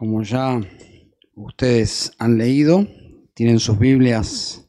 [0.00, 0.58] Como ya
[1.34, 2.86] ustedes han leído,
[3.34, 4.66] tienen sus Biblias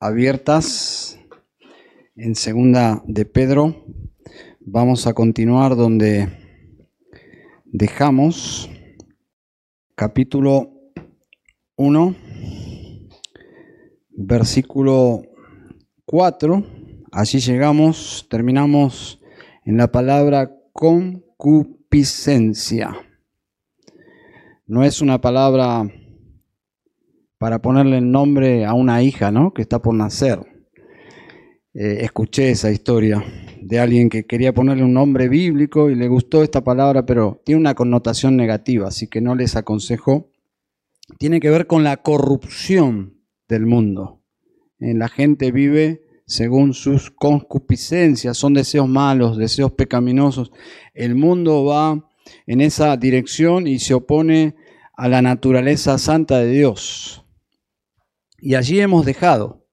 [0.00, 1.18] abiertas
[2.16, 3.84] en segunda de Pedro.
[4.60, 6.30] Vamos a continuar donde
[7.66, 8.70] dejamos
[9.94, 10.72] capítulo
[11.76, 12.16] 1,
[14.12, 15.24] versículo
[16.06, 16.64] 4.
[17.12, 19.20] Allí llegamos, terminamos
[19.66, 23.07] en la palabra concupiscencia.
[24.68, 25.90] No es una palabra
[27.38, 29.54] para ponerle el nombre a una hija, ¿no?
[29.54, 30.40] Que está por nacer.
[31.72, 33.24] Eh, escuché esa historia
[33.62, 37.62] de alguien que quería ponerle un nombre bíblico y le gustó esta palabra, pero tiene
[37.62, 40.32] una connotación negativa, así que no les aconsejo.
[41.18, 44.22] Tiene que ver con la corrupción del mundo.
[44.80, 50.52] Eh, la gente vive según sus concupiscencias, son deseos malos, deseos pecaminosos.
[50.92, 52.04] El mundo va
[52.46, 54.57] en esa dirección y se opone
[54.98, 57.24] a la naturaleza santa de Dios.
[58.40, 59.64] Y allí hemos dejado,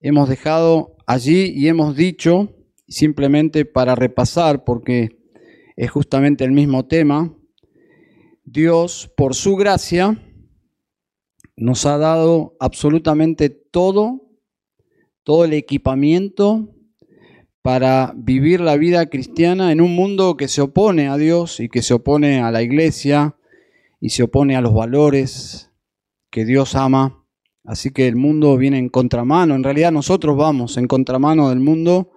[0.00, 2.52] hemos dejado allí y hemos dicho,
[2.88, 5.16] simplemente para repasar, porque
[5.76, 7.32] es justamente el mismo tema,
[8.44, 10.20] Dios, por su gracia,
[11.56, 14.22] nos ha dado absolutamente todo,
[15.22, 16.74] todo el equipamiento
[17.62, 21.82] para vivir la vida cristiana en un mundo que se opone a Dios y que
[21.82, 23.36] se opone a la iglesia
[24.02, 25.70] y se opone a los valores
[26.28, 27.24] que Dios ama.
[27.64, 32.10] Así que el mundo viene en contramano, en realidad nosotros vamos en contramano del mundo.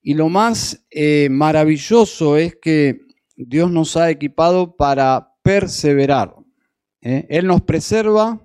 [0.00, 3.02] Y lo más eh, maravilloso es que
[3.36, 6.34] Dios nos ha equipado para perseverar.
[7.02, 7.26] ¿eh?
[7.28, 8.42] Él nos preserva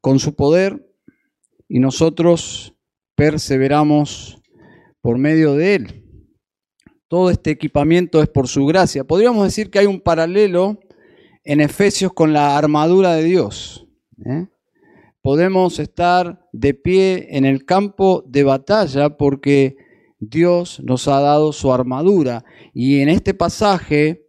[0.00, 0.90] con su poder
[1.68, 2.74] y nosotros
[3.16, 4.40] perseveramos
[5.02, 5.99] por medio de Él.
[7.10, 9.02] Todo este equipamiento es por su gracia.
[9.02, 10.78] Podríamos decir que hay un paralelo
[11.42, 13.88] en Efesios con la armadura de Dios.
[14.24, 14.46] ¿eh?
[15.20, 19.76] Podemos estar de pie en el campo de batalla porque
[20.20, 22.44] Dios nos ha dado su armadura.
[22.72, 24.28] Y en este pasaje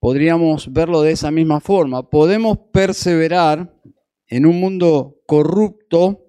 [0.00, 2.08] podríamos verlo de esa misma forma.
[2.08, 3.78] Podemos perseverar
[4.28, 6.24] en un mundo corrupto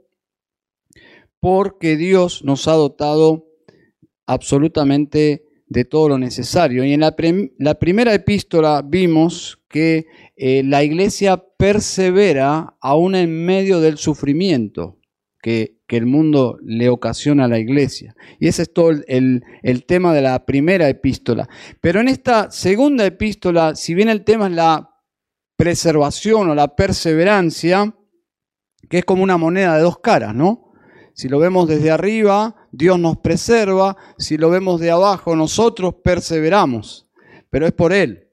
[1.40, 3.48] porque Dios nos ha dotado
[4.26, 6.84] absolutamente de todo lo necesario.
[6.84, 13.98] Y en la, primera epístola vimos que eh, la iglesia persevera aún en medio del
[13.98, 14.98] sufrimiento
[15.42, 18.16] que, el mundo le ocasiona a la iglesia.
[18.40, 21.50] Y ese es todo el, el tema de la primera epístola.
[21.82, 24.92] Pero en esta segunda epístola, si bien el tema es la
[25.58, 27.96] preservación o la perseverancia,
[28.88, 30.74] que es como una moneda de dos caras, ¿no?
[31.16, 33.98] Si lo vemos desde arriba, Dios nos preserva.
[34.18, 37.08] Si lo vemos de abajo, nosotros perseveramos.
[37.50, 38.28] Pero es por Él.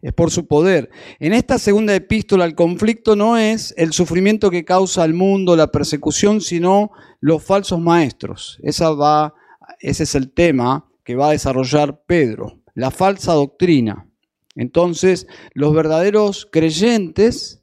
[0.00, 0.90] Es por su poder.
[1.18, 5.72] En esta segunda epístola el conflicto no es el sufrimiento que causa al mundo, la
[5.72, 6.90] persecución, sino
[7.20, 8.60] los falsos maestros.
[8.62, 9.34] Esa va,
[9.80, 14.06] ese es el tema que va a desarrollar Pedro, la falsa doctrina.
[14.54, 17.62] Entonces, los verdaderos creyentes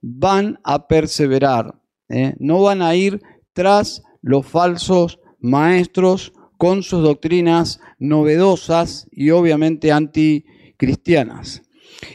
[0.00, 2.34] van a perseverar, ¿eh?
[2.38, 3.20] no van a ir
[3.52, 11.62] tras los falsos maestros con sus doctrinas novedosas y obviamente anticristianas.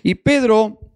[0.04, 0.92] Y Pedro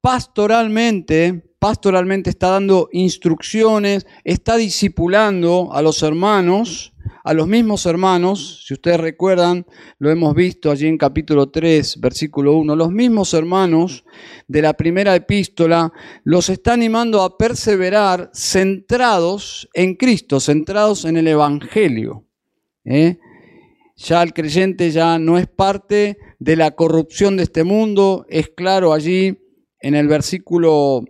[0.00, 8.74] pastoralmente, pastoralmente está dando instrucciones, está discipulando a los hermanos a los mismos hermanos, si
[8.74, 9.66] ustedes recuerdan,
[9.98, 14.04] lo hemos visto allí en capítulo 3, versículo 1, los mismos hermanos
[14.48, 15.92] de la primera epístola
[16.24, 22.26] los está animando a perseverar centrados en Cristo, centrados en el Evangelio.
[22.84, 23.18] ¿eh?
[23.96, 28.92] Ya el creyente ya no es parte de la corrupción de este mundo, es claro
[28.92, 29.38] allí
[29.80, 31.04] en el versículo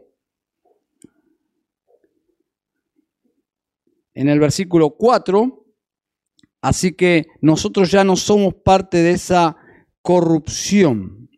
[4.15, 5.59] en el versículo 4,
[6.62, 9.56] Así que nosotros ya no somos parte de esa
[10.03, 11.31] corrupción.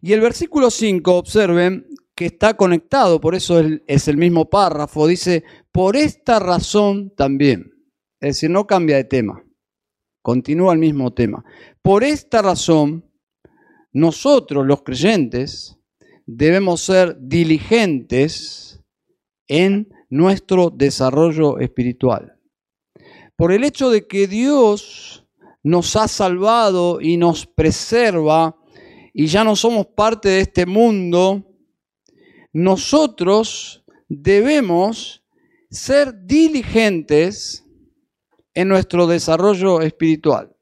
[0.00, 5.44] Y el versículo 5, observen que está conectado, por eso es el mismo párrafo, dice,
[5.70, 7.72] por esta razón también.
[8.20, 9.44] Es decir, no cambia de tema,
[10.20, 11.44] continúa el mismo tema.
[11.80, 13.08] Por esta razón,
[13.92, 15.78] nosotros los creyentes
[16.26, 18.82] debemos ser diligentes
[19.46, 22.37] en nuestro desarrollo espiritual
[23.38, 25.24] por el hecho de que Dios
[25.62, 28.56] nos ha salvado y nos preserva
[29.14, 31.46] y ya no somos parte de este mundo,
[32.52, 35.22] nosotros debemos
[35.70, 37.64] ser diligentes
[38.54, 40.56] en nuestro desarrollo espiritual.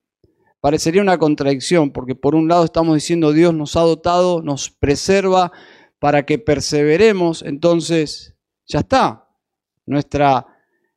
[0.60, 5.50] parecería una contradicción, porque por un lado estamos diciendo Dios nos ha dotado, nos preserva
[5.98, 8.36] para que perseveremos, entonces
[8.66, 9.30] ya está.
[9.86, 10.55] Nuestra,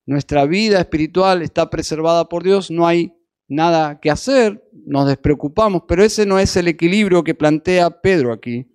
[0.10, 3.14] nuestra vida espiritual está preservada por Dios, no hay
[3.48, 8.66] nada que hacer, nos despreocupamos, pero ese no es el equilibrio que plantea Pedro aquí,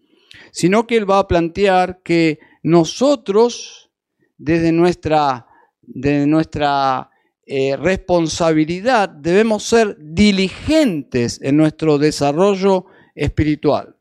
[0.52, 3.90] sino que él va a plantear que nosotros,
[4.38, 5.48] desde nuestra,
[5.82, 7.10] nuestra
[7.44, 13.96] eh, responsabilidad, debemos ser diligentes en nuestro desarrollo espiritual.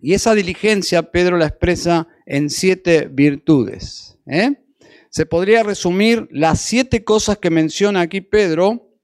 [0.00, 4.18] Y esa diligencia Pedro la expresa en siete virtudes.
[4.24, 4.54] ¿eh?
[5.10, 8.94] Se podría resumir las siete cosas que menciona aquí Pedro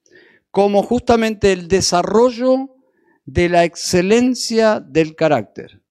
[0.53, 2.77] como justamente el desarrollo
[3.25, 5.83] de la excelencia del carácter.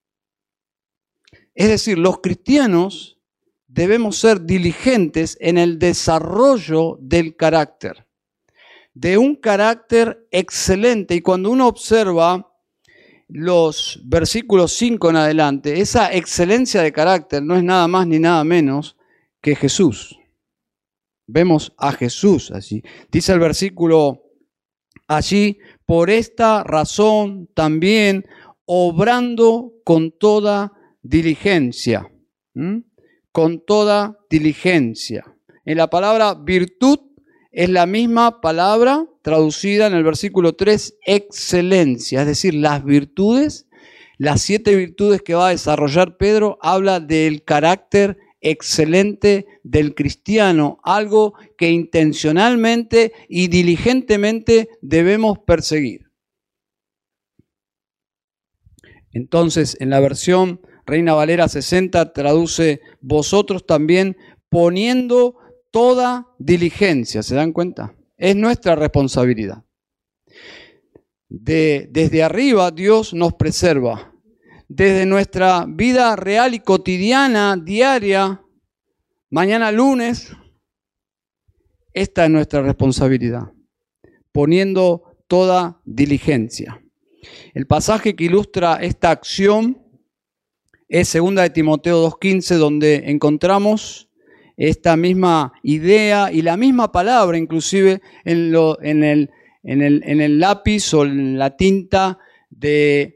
[1.54, 3.20] Es decir, los cristianos
[3.68, 8.08] debemos ser diligentes en el desarrollo del carácter,
[8.94, 11.16] de un carácter excelente.
[11.16, 12.54] Y cuando uno observa
[13.28, 18.46] los versículos 5 en adelante, esa excelencia de carácter no es nada más ni nada
[18.46, 18.96] menos
[19.46, 20.18] que Jesús.
[21.28, 22.82] Vemos a Jesús así.
[23.12, 24.24] Dice el versículo
[25.08, 28.26] allí, por esta razón también,
[28.66, 30.72] obrando con toda
[31.04, 32.12] diligencia,
[33.32, 35.24] con toda diligencia.
[35.64, 36.98] En la palabra virtud
[37.52, 43.68] es la misma palabra traducida en el versículo 3, excelencia, es decir, las virtudes,
[44.18, 51.34] las siete virtudes que va a desarrollar Pedro, habla del carácter excelente del cristiano, algo
[51.58, 56.12] que intencionalmente y diligentemente debemos perseguir.
[59.12, 64.16] Entonces, en la versión Reina Valera 60 traduce vosotros también
[64.50, 65.38] poniendo
[65.72, 67.96] toda diligencia, ¿se dan cuenta?
[68.16, 69.64] Es nuestra responsabilidad.
[71.28, 74.15] De, desde arriba Dios nos preserva,
[74.68, 78.42] desde nuestra vida real y cotidiana, diaria,
[79.30, 80.32] mañana lunes,
[81.94, 83.52] esta es nuestra responsabilidad,
[84.32, 86.82] poniendo toda diligencia.
[87.54, 89.82] El pasaje que ilustra esta acción
[90.88, 94.10] es 2 de Timoteo 2.15, donde encontramos
[94.58, 102.20] esta misma idea y la misma palabra, inclusive en, el, lápiz o en la tinta
[102.50, 103.14] de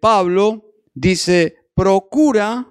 [0.00, 0.67] Pablo,
[1.00, 2.68] dice, procura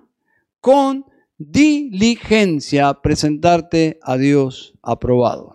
[0.59, 1.05] con
[1.37, 5.53] diligencia presentarte a Dios aprobado.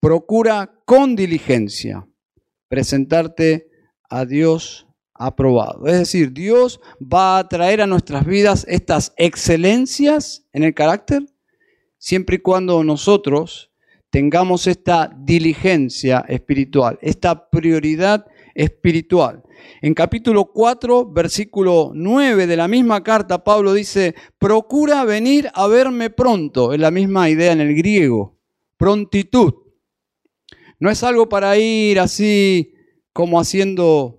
[0.00, 2.06] Procura con diligencia
[2.68, 3.70] presentarte
[4.10, 5.86] a Dios aprobado.
[5.86, 11.24] Es decir, Dios va a traer a nuestras vidas estas excelencias en el carácter
[12.04, 13.70] siempre y cuando nosotros
[14.10, 19.43] tengamos esta diligencia espiritual, esta prioridad espiritual.
[19.80, 26.10] En capítulo 4, versículo 9 de la misma carta, Pablo dice, procura venir a verme
[26.10, 26.72] pronto.
[26.72, 28.38] Es la misma idea en el griego,
[28.76, 29.54] prontitud.
[30.78, 32.74] No es algo para ir así
[33.12, 34.18] como haciendo,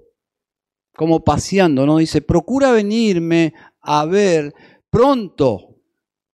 [0.96, 1.98] como paseando, ¿no?
[1.98, 4.54] Dice, procura venirme a ver
[4.90, 5.76] pronto,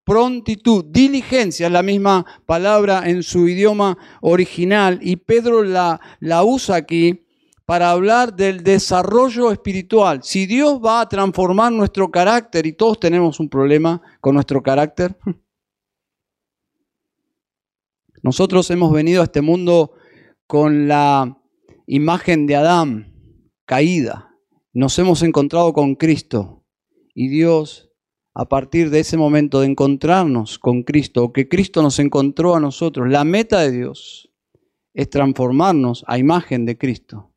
[0.05, 6.77] prontitud, diligencia, es la misma palabra en su idioma original y Pedro la, la usa
[6.77, 7.28] aquí
[7.69, 10.21] para hablar del desarrollo espiritual.
[10.23, 15.19] Si Dios va a transformar nuestro carácter, y todos tenemos un problema con nuestro carácter,
[18.23, 19.93] nosotros hemos venido a este mundo
[20.47, 21.43] con la
[21.87, 23.13] imagen de Adán
[23.67, 24.35] caída.
[24.73, 26.65] Nos hemos encontrado con Cristo
[27.13, 27.91] y Dios,
[28.33, 32.61] a partir de ese momento de encontrarnos con Cristo, o que Cristo nos encontró a
[32.61, 34.33] nosotros, la meta de Dios
[34.95, 37.28] es transformarnos a imagen de Cristo.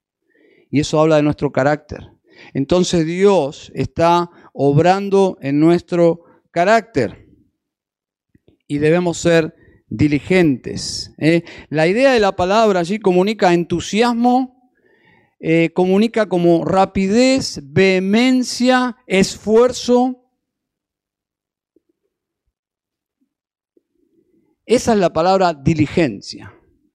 [0.71, 2.09] Y eso habla de nuestro carácter.
[2.53, 7.27] Entonces Dios está obrando en nuestro carácter
[8.67, 9.53] y debemos ser
[9.87, 11.13] diligentes.
[11.17, 11.43] ¿eh?
[11.69, 14.71] La idea de la palabra allí comunica entusiasmo,
[15.39, 20.17] eh, comunica como rapidez, vehemencia, esfuerzo.
[24.65, 26.53] Esa es la palabra diligencia,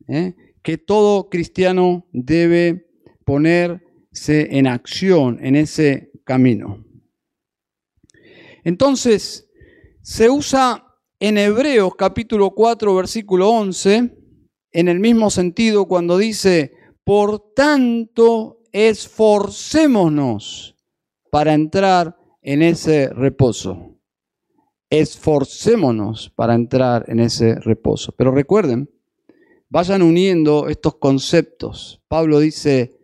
[0.08, 0.34] ¿eh?
[0.62, 2.85] que todo cristiano debe
[3.26, 6.86] ponerse en acción en ese camino.
[8.64, 9.50] Entonces,
[10.00, 10.86] se usa
[11.18, 14.16] en Hebreos capítulo 4, versículo 11,
[14.72, 20.76] en el mismo sentido cuando dice, por tanto, esforcémonos
[21.30, 23.98] para entrar en ese reposo.
[24.88, 28.14] Esforcémonos para entrar en ese reposo.
[28.16, 28.88] Pero recuerden,
[29.68, 32.00] vayan uniendo estos conceptos.
[32.08, 32.95] Pablo dice,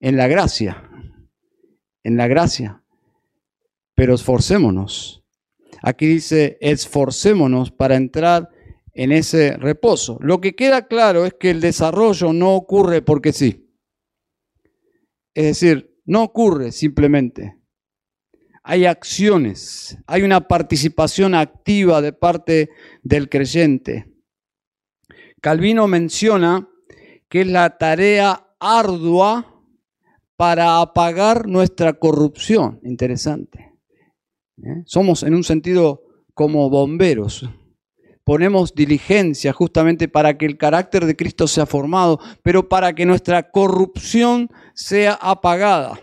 [0.00, 0.88] en la gracia,
[2.02, 2.82] en la gracia,
[3.94, 5.24] pero esforcémonos.
[5.82, 8.50] Aquí dice, esforcémonos para entrar
[8.92, 10.18] en ese reposo.
[10.20, 13.70] Lo que queda claro es que el desarrollo no ocurre porque sí.
[15.34, 17.58] Es decir, no ocurre simplemente.
[18.62, 22.70] Hay acciones, hay una participación activa de parte
[23.02, 24.12] del creyente.
[25.40, 26.68] Calvino menciona
[27.28, 29.55] que es la tarea ardua
[30.36, 32.80] para apagar nuestra corrupción.
[32.84, 33.74] Interesante.
[34.58, 34.82] ¿Eh?
[34.84, 36.02] Somos en un sentido
[36.34, 37.48] como bomberos
[38.26, 43.52] ponemos diligencia justamente para que el carácter de Cristo sea formado, pero para que nuestra
[43.52, 46.00] corrupción sea apagada.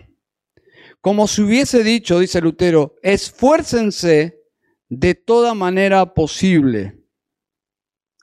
[1.01, 4.39] Como si hubiese dicho, dice Lutero, esfuércense
[4.87, 6.97] de toda manera posible.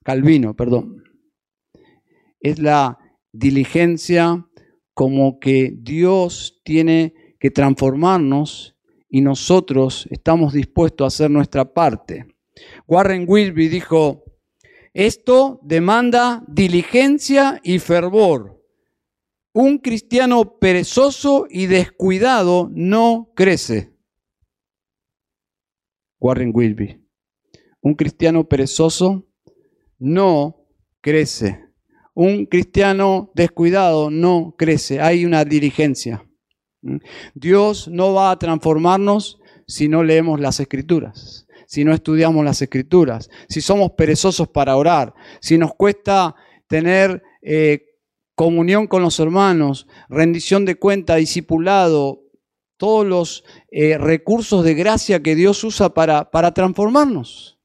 [0.02, 1.05] Calvino, perdón.
[2.40, 2.99] Es la
[3.33, 4.47] diligencia
[4.94, 8.76] como que Dios tiene que transformarnos
[9.09, 12.26] y nosotros estamos dispuestos a hacer nuestra parte.
[12.87, 14.25] Warren Wilby dijo,
[14.92, 18.61] esto demanda diligencia y fervor.
[19.52, 23.97] Un cristiano perezoso y descuidado no crece.
[26.20, 27.04] Warren Wilby.
[27.80, 29.26] Un cristiano perezoso
[29.99, 30.66] no
[31.00, 31.70] crece.
[32.14, 35.00] Un cristiano descuidado no crece.
[35.00, 36.25] Hay una diligencia.
[36.83, 36.97] ¿Mm?
[37.35, 43.31] Dios no va a transformarnos si no leemos las escrituras si no estudiamos las escrituras,
[43.49, 46.35] si somos perezosos para orar, si nos cuesta
[46.67, 47.90] tener eh,
[48.35, 52.25] comunión con los hermanos, rendición de cuenta, discipulado,
[52.76, 57.60] todos los eh, recursos de gracia que Dios usa para, para transformarnos.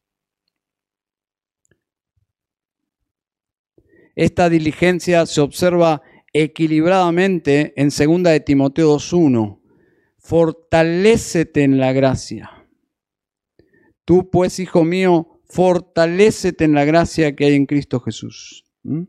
[4.16, 6.02] Esta diligencia se observa
[6.34, 9.60] equilibradamente en 2 de Timoteo 2.1.
[10.18, 12.68] Fortalécete en la gracia.
[14.06, 18.66] Tú pues, hijo mío, fortalécete en la gracia que hay en Cristo Jesús.
[18.84, 19.04] ¿Mm?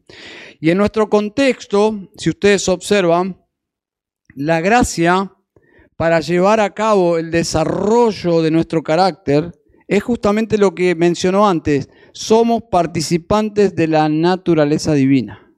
[0.60, 3.42] Y en nuestro contexto, si ustedes observan,
[4.34, 5.32] la gracia
[5.96, 9.52] para llevar a cabo el desarrollo de nuestro carácter
[9.88, 11.88] es justamente lo que mencionó antes.
[12.16, 15.54] Somos participantes de la naturaleza divina.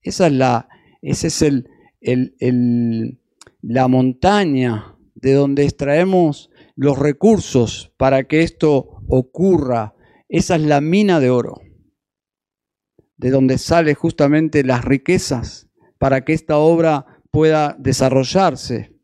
[0.00, 0.68] Esa es la,
[1.02, 1.68] es el,
[2.00, 3.20] el,
[3.60, 9.96] la montaña de donde extraemos los recursos para que esto ocurra.
[10.28, 11.62] Esa es la mina de oro,
[13.16, 18.96] de donde salen justamente las riquezas para que esta obra pueda desarrollarse.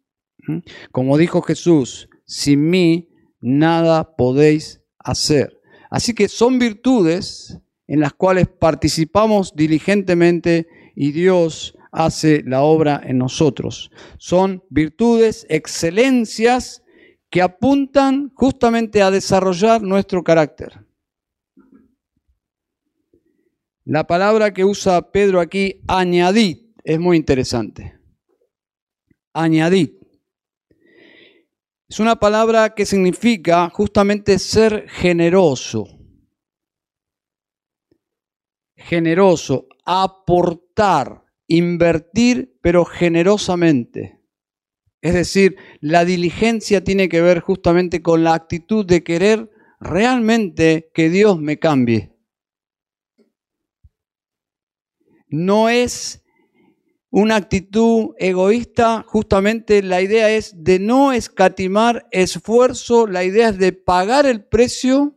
[0.47, 0.59] ¿Mm?
[0.93, 5.54] Como dijo Jesús, sin mí nada podéis hacer.
[5.95, 13.19] Así que son virtudes en las cuales participamos diligentemente y Dios hace la obra en
[13.19, 13.93] nosotros.
[14.19, 16.83] Son virtudes, excelencias
[17.31, 20.85] que apuntan justamente a desarrollar nuestro carácter.
[23.85, 28.01] La palabra que usa Pedro aquí, añadid, es muy interesante.
[29.33, 30.04] Añadid.
[31.95, 35.87] Es una palabra que significa justamente ser generoso.
[38.75, 44.21] Generoso, aportar, invertir, pero generosamente.
[45.03, 51.09] Es decir, la diligencia tiene que ver justamente con la actitud de querer realmente que
[51.11, 52.13] Dios me cambie.
[55.29, 56.24] No es
[57.17, 63.73] una actitud egoísta, justamente la idea es de no escatimar esfuerzo, la idea es de
[63.73, 65.17] pagar el precio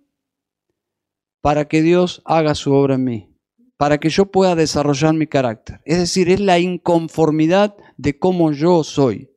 [1.41, 3.35] para que Dios haga su obra en mí,
[3.77, 5.81] para que yo pueda desarrollar mi carácter.
[5.85, 9.31] Es decir, es la inconformidad de cómo yo soy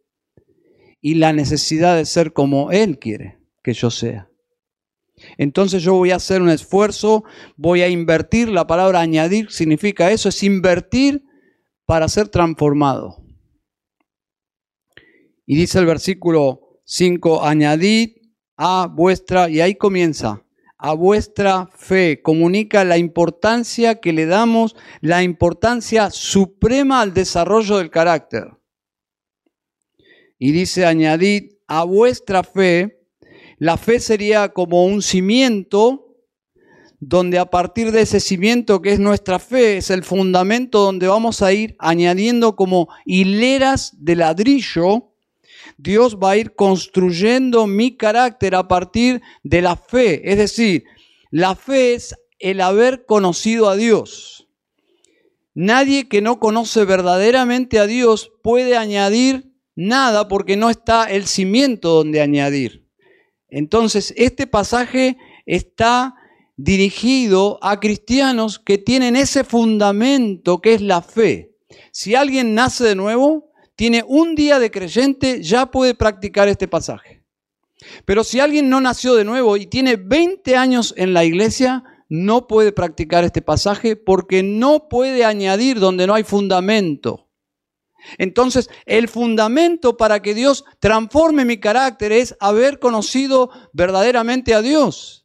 [1.01, 4.29] y la necesidad de ser como Él quiere que yo sea.
[5.39, 7.25] Entonces yo voy a hacer un esfuerzo,
[7.57, 11.25] voy a invertir, la palabra añadir significa eso, es invertir
[11.91, 13.17] para ser transformado.
[15.45, 18.11] Y dice el versículo 5, añadid
[18.57, 20.47] a vuestra, y ahí comienza,
[20.79, 27.91] a vuestra fe, comunica la importancia que le damos, la importancia suprema al desarrollo del
[27.91, 28.45] carácter.
[30.39, 33.05] Y dice, añadid a vuestra fe,
[33.59, 36.10] la fe sería como un cimiento,
[37.01, 41.41] donde a partir de ese cimiento que es nuestra fe, es el fundamento donde vamos
[41.41, 45.15] a ir añadiendo como hileras de ladrillo,
[45.79, 50.31] Dios va a ir construyendo mi carácter a partir de la fe.
[50.31, 50.85] Es decir,
[51.31, 54.47] la fe es el haber conocido a Dios.
[55.55, 61.91] Nadie que no conoce verdaderamente a Dios puede añadir nada porque no está el cimiento
[61.95, 62.87] donde añadir.
[63.49, 65.17] Entonces, este pasaje
[65.47, 66.15] está
[66.63, 71.57] dirigido a cristianos que tienen ese fundamento que es la fe.
[71.91, 77.25] Si alguien nace de nuevo, tiene un día de creyente, ya puede practicar este pasaje.
[78.05, 82.47] Pero si alguien no nació de nuevo y tiene 20 años en la iglesia, no
[82.47, 87.29] puede practicar este pasaje porque no puede añadir donde no hay fundamento.
[88.19, 95.20] Entonces, el fundamento para que Dios transforme mi carácter es haber conocido verdaderamente a Dios.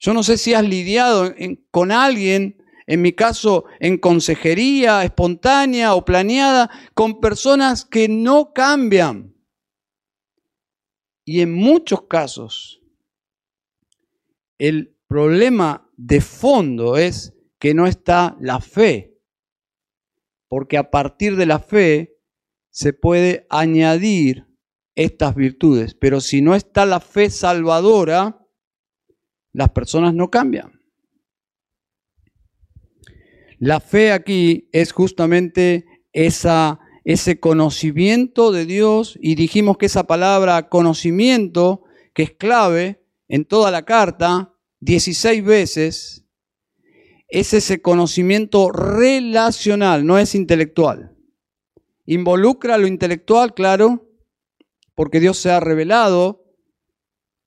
[0.00, 1.32] Yo no sé si has lidiado
[1.70, 9.36] con alguien, en mi caso en consejería espontánea o planeada, con personas que no cambian.
[11.24, 12.82] Y en muchos casos,
[14.58, 19.10] el problema de fondo es que no está la fe
[20.50, 22.18] porque a partir de la fe
[22.70, 24.48] se puede añadir
[24.96, 25.94] estas virtudes.
[25.94, 28.39] Pero si no está la fe salvadora,
[29.52, 30.80] las personas no cambian.
[33.58, 40.68] La fe aquí es justamente esa, ese conocimiento de Dios y dijimos que esa palabra
[40.68, 41.82] conocimiento,
[42.14, 46.24] que es clave en toda la carta, 16 veces,
[47.28, 51.16] es ese conocimiento relacional, no es intelectual.
[52.06, 54.08] Involucra lo intelectual, claro,
[54.94, 56.44] porque Dios se ha revelado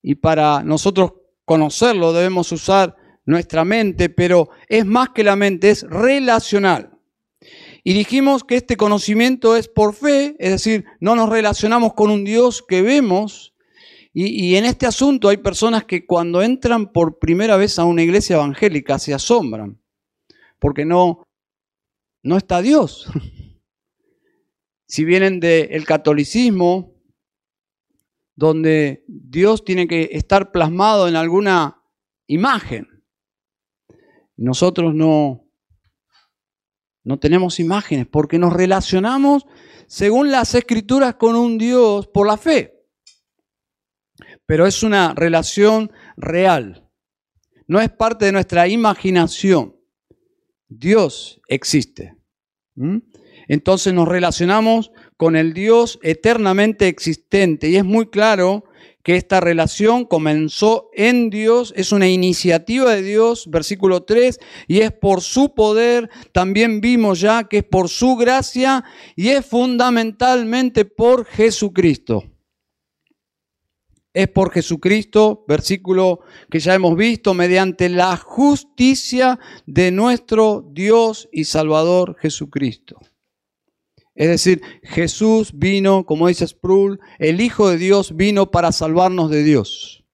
[0.00, 1.12] y para nosotros
[1.44, 6.98] conocerlo debemos usar nuestra mente, pero es más que la mente, es relacional.
[7.82, 12.24] Y dijimos que este conocimiento es por fe, es decir, no nos relacionamos con un
[12.24, 13.54] Dios que vemos.
[14.16, 18.36] Y, en este asunto hay personas que cuando entran por primera vez a una iglesia
[18.36, 19.80] evangélica se asombran
[20.60, 21.26] porque no,
[22.22, 23.06] no está Dios.
[24.86, 26.93] si vienen del catolicismo,
[28.36, 31.82] donde Dios tiene que estar plasmado en alguna
[32.26, 32.88] imagen.
[34.36, 35.46] Nosotros no,
[37.04, 39.46] no tenemos imágenes porque nos relacionamos
[39.86, 42.86] según las escrituras con un Dios por la fe.
[44.46, 46.90] Pero es una relación real.
[47.66, 49.76] No es parte de nuestra imaginación.
[50.68, 52.16] Dios existe.
[53.48, 57.68] Entonces nos relacionamos con el Dios eternamente existente.
[57.68, 58.64] Y es muy claro
[59.04, 64.92] que esta relación comenzó en Dios, es una iniciativa de Dios, versículo 3, y es
[64.92, 68.82] por su poder, también vimos ya que es por su gracia
[69.14, 72.24] y es fundamentalmente por Jesucristo.
[74.14, 81.44] Es por Jesucristo, versículo que ya hemos visto, mediante la justicia de nuestro Dios y
[81.44, 83.00] Salvador Jesucristo.
[84.14, 89.42] Es decir, Jesús vino, como dice Sproul, el Hijo de Dios vino para salvarnos de
[89.42, 90.04] Dios,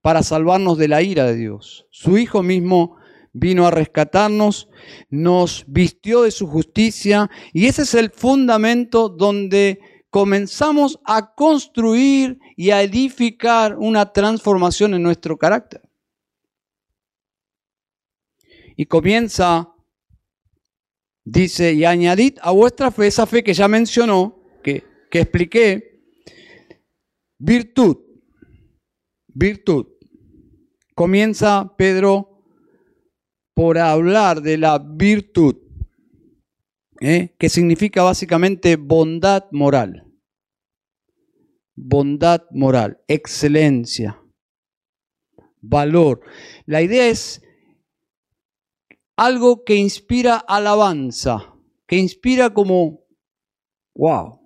[0.00, 1.86] para salvarnos de la ira de Dios.
[1.90, 2.96] Su Hijo mismo
[3.32, 4.68] vino a rescatarnos,
[5.08, 12.70] nos vistió de su justicia y ese es el fundamento donde comenzamos a construir y
[12.70, 15.82] a edificar una transformación en nuestro carácter.
[18.76, 19.74] Y comienza,
[21.32, 26.00] dice, y añadid a vuestra fe esa fe que ya mencionó, que, que expliqué,
[27.38, 27.96] virtud,
[29.28, 29.86] virtud.
[30.94, 32.44] Comienza Pedro
[33.54, 35.56] por hablar de la virtud.
[37.00, 37.34] ¿eh?
[37.38, 40.06] que significa básicamente bondad moral.
[41.74, 44.22] Bondad moral, excelencia,
[45.62, 46.20] valor.
[46.66, 47.42] La idea es
[49.20, 51.54] algo que inspira alabanza,
[51.86, 53.04] que inspira como,
[53.94, 54.40] wow.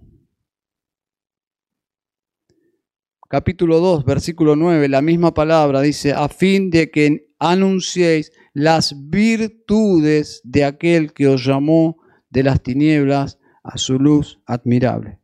[3.30, 10.40] Capítulo 2, versículo 9, la misma palabra dice, a fin de que anunciéis las virtudes
[10.42, 11.98] de aquel que os llamó
[12.30, 15.20] de las tinieblas a su luz admirable.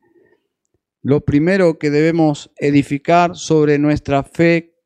[1.03, 4.77] Lo primero que debemos edificar sobre nuestra fe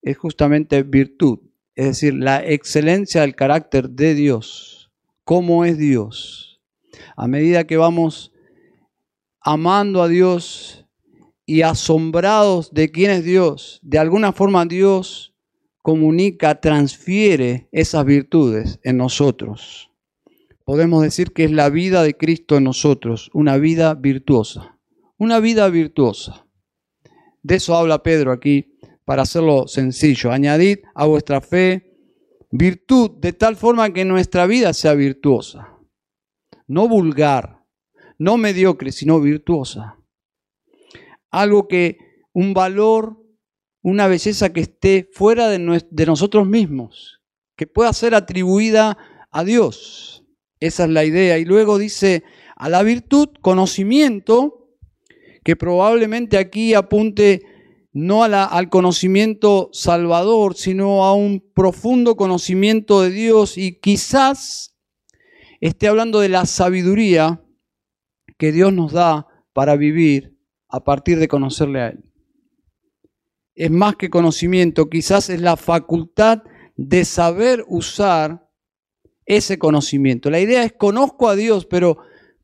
[0.00, 1.40] es justamente virtud,
[1.74, 4.90] es decir, la excelencia del carácter de Dios.
[5.24, 6.60] ¿Cómo es Dios?
[7.16, 8.32] A medida que vamos
[9.40, 10.86] amando a Dios
[11.46, 15.34] y asombrados de quién es Dios, de alguna forma Dios
[15.82, 19.90] comunica, transfiere esas virtudes en nosotros
[20.64, 24.78] podemos decir que es la vida de Cristo en nosotros, una vida virtuosa,
[25.18, 26.46] una vida virtuosa.
[27.42, 28.73] De eso habla Pedro aquí
[29.04, 30.32] para hacerlo sencillo.
[30.32, 31.94] Añadid a vuestra fe
[32.56, 35.76] Virtud de tal forma que nuestra vida sea virtuosa.
[36.68, 37.64] No vulgar,
[38.16, 39.98] no mediocre, sino virtuosa.
[41.32, 41.98] Algo que,
[42.32, 43.20] un valor,
[43.82, 47.22] una belleza que esté fuera de, de nosotros mismos,
[47.56, 48.98] que pueda ser atribuida
[49.32, 50.24] a Dios.
[50.60, 51.38] Esa es la idea.
[51.38, 52.22] Y luego dice,
[52.54, 54.76] a la virtud, conocimiento,
[55.42, 57.42] que probablemente aquí apunte
[57.94, 64.76] no al conocimiento salvador, sino a un profundo conocimiento de Dios y quizás
[65.60, 67.40] esté hablando de la sabiduría
[68.36, 70.36] que Dios nos da para vivir
[70.68, 72.04] a partir de conocerle a Él.
[73.54, 76.42] Es más que conocimiento, quizás es la facultad
[76.76, 78.50] de saber usar
[79.24, 80.30] ese conocimiento.
[80.30, 81.98] La idea es conozco a Dios, pero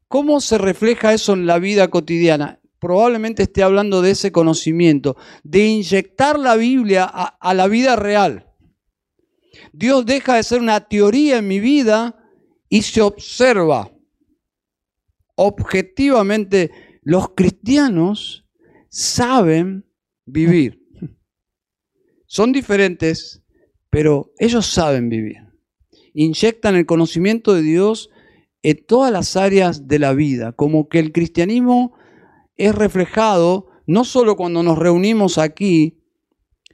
[0.07, 2.60] ¿cómo se refleja eso en la vida cotidiana?
[2.81, 8.47] Probablemente esté hablando de ese conocimiento, de inyectar la Biblia a, la vida real.
[9.73, 12.17] Dios deja de ser una teoría en mi vida
[12.69, 13.91] y se observa
[15.37, 16.71] objetivamente.
[17.03, 18.47] Los cristianos
[18.89, 19.87] saben
[20.25, 20.81] vivir.
[22.27, 23.43] Son diferentes,
[23.91, 25.39] pero ellos saben vivir.
[26.15, 28.11] Inyectan el conocimiento de Dios
[28.63, 31.95] en todas las áreas de la vida, como que el cristianismo
[32.61, 35.99] es reflejado no solo cuando nos reunimos aquí,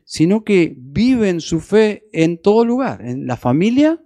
[0.05, 4.03] sino que viven su fe en todo lugar, en la familia,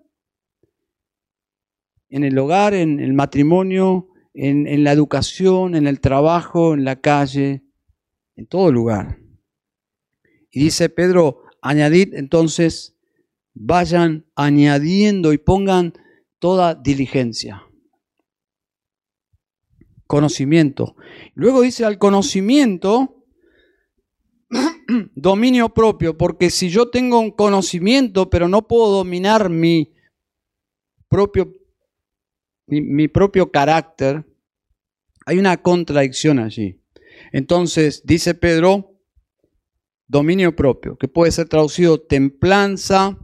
[2.08, 7.64] en el hogar, en el matrimonio, en, la educación, en el trabajo, en la calle,
[8.36, 9.18] en todo lugar.
[10.50, 12.96] Y dice Pedro, añadid entonces,
[13.54, 15.94] vayan añadiendo y pongan
[16.38, 17.69] toda diligencia
[20.10, 20.96] conocimiento.
[21.34, 23.24] Luego dice al conocimiento,
[25.14, 29.94] dominio propio, porque si yo tengo un conocimiento, pero no puedo dominar mi
[31.08, 31.54] propio,
[32.66, 34.26] mi, propio carácter,
[35.26, 36.82] hay una contradicción allí.
[37.30, 39.00] Entonces, dice Pedro,
[40.08, 43.16] dominio propio, que puede ser traducido templanza.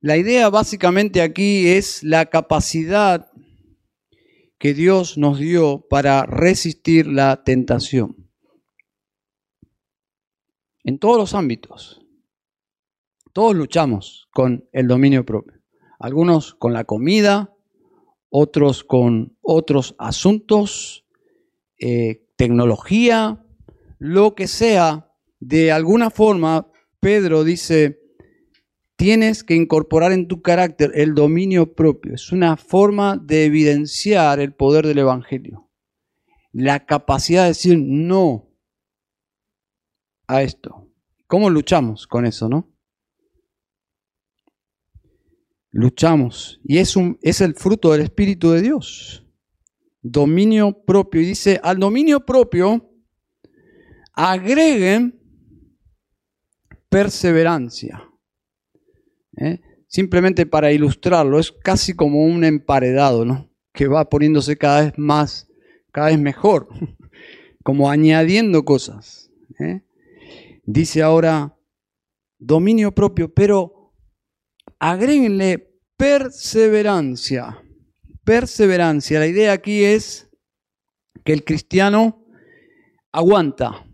[0.00, 3.30] La idea básicamente aquí es la capacidad
[4.58, 8.30] que Dios nos dio para resistir la tentación.
[10.82, 12.00] En todos los ámbitos.
[13.32, 15.60] Todos luchamos con el dominio propio.
[15.98, 17.54] Algunos con la comida,
[18.30, 21.04] otros con otros asuntos,
[21.78, 23.44] eh, tecnología,
[23.98, 25.12] lo que sea.
[25.38, 28.05] De alguna forma, Pedro dice,
[28.96, 32.14] tienes que incorporar en tu carácter el dominio propio.
[32.14, 35.70] Es una forma de evidenciar el poder del Evangelio.
[36.52, 38.50] La capacidad de decir no
[40.26, 40.90] a esto.
[41.26, 42.72] ¿Cómo luchamos con eso, no?
[45.70, 46.58] Luchamos.
[46.64, 49.26] Y es, un, es el fruto del Espíritu de Dios.
[50.00, 51.20] Dominio propio.
[51.20, 52.90] Y dice, al dominio propio
[54.14, 55.20] agreguen
[56.88, 58.05] perseverancia.
[59.36, 59.60] ¿Eh?
[59.86, 63.50] simplemente para ilustrarlo, es casi como un emparedado, ¿no?
[63.72, 65.48] que va poniéndose cada vez más,
[65.92, 66.68] cada vez mejor,
[67.62, 69.30] como añadiendo cosas.
[69.60, 69.82] ¿eh?
[70.64, 71.56] Dice ahora
[72.38, 73.92] dominio propio, pero
[74.78, 77.62] agréguenle perseverancia.
[78.24, 79.20] Perseverancia.
[79.20, 80.28] La idea aquí es
[81.24, 82.26] que el cristiano
[83.12, 83.86] aguanta,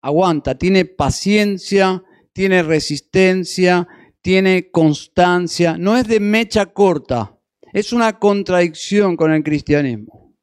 [0.00, 3.88] aguanta, tiene paciencia, tiene resistencia,
[4.26, 7.38] tiene constancia, no es de mecha corta,
[7.72, 10.36] es una contradicción con el cristianismo.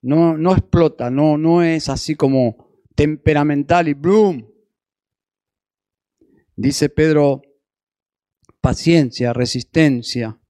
[0.00, 4.50] No, no explota, no, no es así como temperamental y boom.
[6.56, 7.42] Dice Pedro,
[8.62, 10.40] paciencia, resistencia.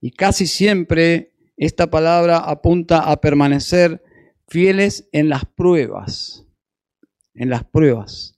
[0.00, 4.00] Y casi siempre esta palabra apunta a permanecer
[4.46, 6.46] fieles en las pruebas,
[7.34, 8.35] en las pruebas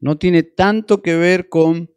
[0.00, 1.90] no tiene tanto que ver con,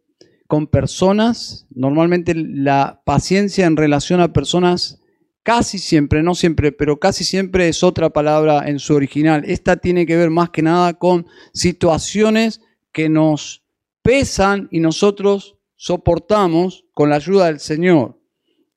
[0.47, 1.67] con personas.
[1.69, 5.01] Normalmente la paciencia en relación a personas
[5.43, 9.43] casi siempre, no siempre, pero casi siempre es otra palabra en su original.
[9.45, 12.61] Esta tiene que ver más que nada con situaciones
[12.91, 13.63] que nos
[14.01, 18.19] pesan y nosotros soportamos con la ayuda del Señor.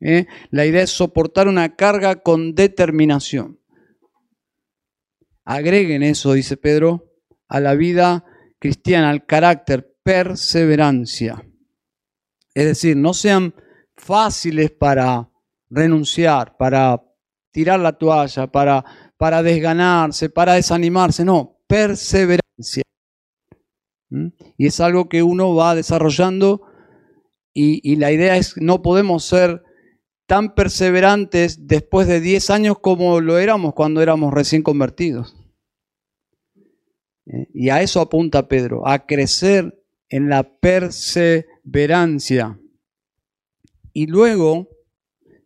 [0.01, 0.27] ¿eh?
[0.51, 3.59] La idea es soportar una carga con determinación.
[5.45, 7.13] Agreguen eso, dice Pedro,
[7.49, 8.25] a la vida
[8.65, 11.47] cristiana, al carácter, perseverancia.
[12.55, 13.55] Es decir, no sean
[13.95, 15.31] fáciles para
[15.69, 17.03] renunciar, para
[17.53, 18.83] tirar la toalla, para,
[19.19, 21.27] para desganarse, para desanimarse.
[21.27, 22.85] No, perseverancia.
[24.57, 26.63] Y es algo que uno va desarrollando
[27.53, 29.63] y, la idea es no podemos ser
[30.27, 35.37] tan perseverantes después de 10 años como lo éramos cuando éramos recién convertidos.
[37.27, 37.49] ¿Eh?
[37.55, 42.61] Y a eso apunta Pedro, a crecer en la perseverancia.
[43.93, 44.69] Y luego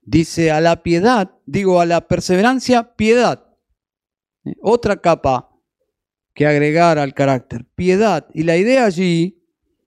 [0.02, 3.56] dice a la piedad, digo a la perseverancia, piedad.
[4.44, 4.56] ¿Eh?
[4.60, 5.48] Otra capa
[6.34, 8.28] que agregar al carácter, piedad.
[8.32, 9.42] Y la idea allí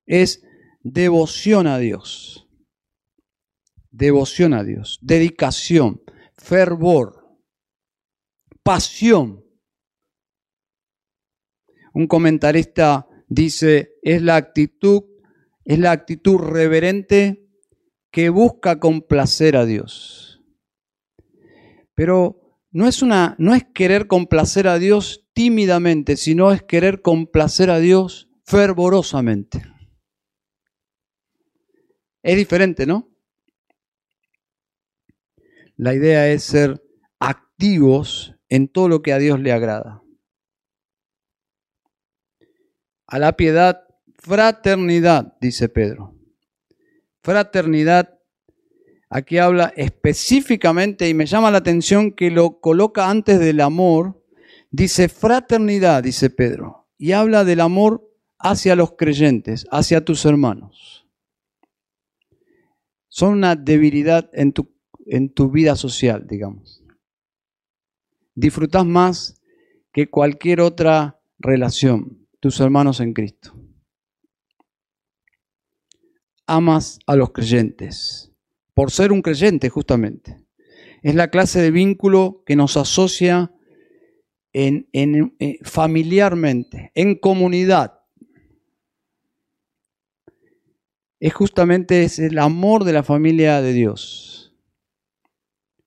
[0.05, 0.43] es
[0.83, 2.49] devoción a Dios.
[3.89, 6.01] Devoción a Dios, dedicación,
[6.33, 7.37] fervor,
[8.63, 9.40] pasión.
[11.93, 15.03] Un comentarista dice, es la actitud,
[15.65, 17.47] es la actitud reverente
[18.11, 20.41] que busca complacer a Dios.
[21.95, 27.69] Pero no es una no es querer complacer a Dios tímidamente, sino es querer complacer
[27.69, 29.63] a Dios fervorosamente.
[32.23, 33.09] Es diferente, ¿no?
[35.75, 36.83] La idea es ser
[37.19, 40.00] activos en todo lo que a Dios le agrada.
[43.11, 43.83] A la piedad,
[44.15, 46.15] fraternidad, dice Pedro.
[47.21, 48.17] Fraternidad,
[49.09, 54.23] aquí habla específicamente y me llama la atención que lo coloca antes del amor.
[54.71, 61.01] Dice fraternidad, dice Pedro, y habla del amor hacia los creyentes, hacia tus hermanos
[63.11, 64.73] son una debilidad en tu,
[65.05, 66.81] en tu vida social, digamos.
[68.33, 69.41] Disfrutas más
[69.91, 73.55] que cualquier otra relación, tus hermanos en Cristo.
[76.45, 78.33] Amas a los creyentes,
[78.73, 80.43] por ser un creyente justamente.
[81.01, 83.53] Es la clase de vínculo que nos asocia
[84.51, 88.01] en, eh, familiarmente, en comunidad.
[91.21, 94.55] es justamente es el amor de la familia de Dios.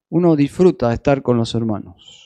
[0.08, 2.23] Uno disfruta de estar con los hermanos.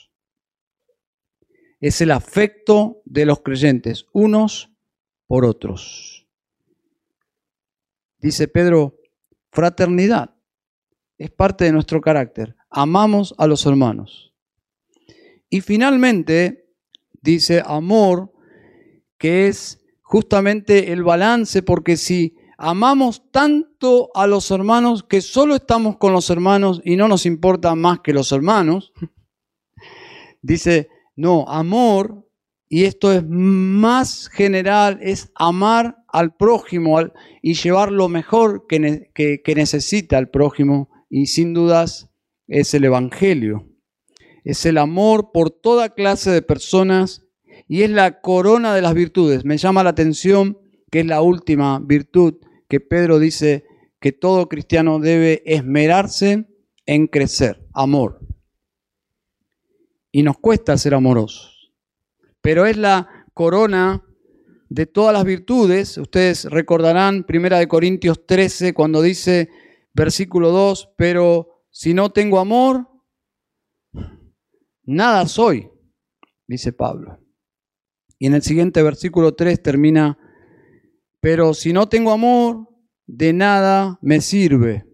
[1.80, 4.70] Es el afecto de los creyentes, unos
[5.26, 6.26] por otros.
[8.18, 8.96] Dice Pedro,
[9.50, 10.34] fraternidad
[11.18, 12.56] es parte de nuestro carácter.
[12.70, 14.34] Amamos a los hermanos.
[15.50, 16.68] Y finalmente,
[17.22, 18.32] dice amor,
[19.16, 25.96] que es justamente el balance, porque si amamos tanto a los hermanos que solo estamos
[25.96, 28.92] con los hermanos y no nos importa más que los hermanos.
[30.42, 30.88] Dice,
[31.18, 32.30] no, amor,
[32.68, 36.96] y esto es más general, es amar al prójimo
[37.42, 42.08] y llevar lo mejor que, que necesita el prójimo, y sin dudas
[42.46, 43.66] es el Evangelio.
[44.44, 47.26] Es el amor por toda clase de personas
[47.66, 49.44] y es la corona de las virtudes.
[49.44, 50.56] Me llama la atención
[50.88, 52.34] que es la última virtud
[52.68, 53.64] que Pedro dice
[54.00, 56.46] que todo cristiano debe esmerarse
[56.86, 58.20] en crecer, amor.
[60.10, 61.72] Y nos cuesta ser amorosos,
[62.40, 64.04] pero es la corona
[64.68, 65.98] de todas las virtudes.
[65.98, 69.50] Ustedes recordarán 1 Corintios 13 cuando dice,
[69.92, 72.88] versículo 2, pero si no tengo amor,
[74.84, 75.70] nada soy,
[76.46, 77.18] dice Pablo.
[78.18, 80.18] Y en el siguiente versículo 3 termina
[81.20, 82.68] pero si no tengo amor,
[83.06, 84.84] de nada me sirve.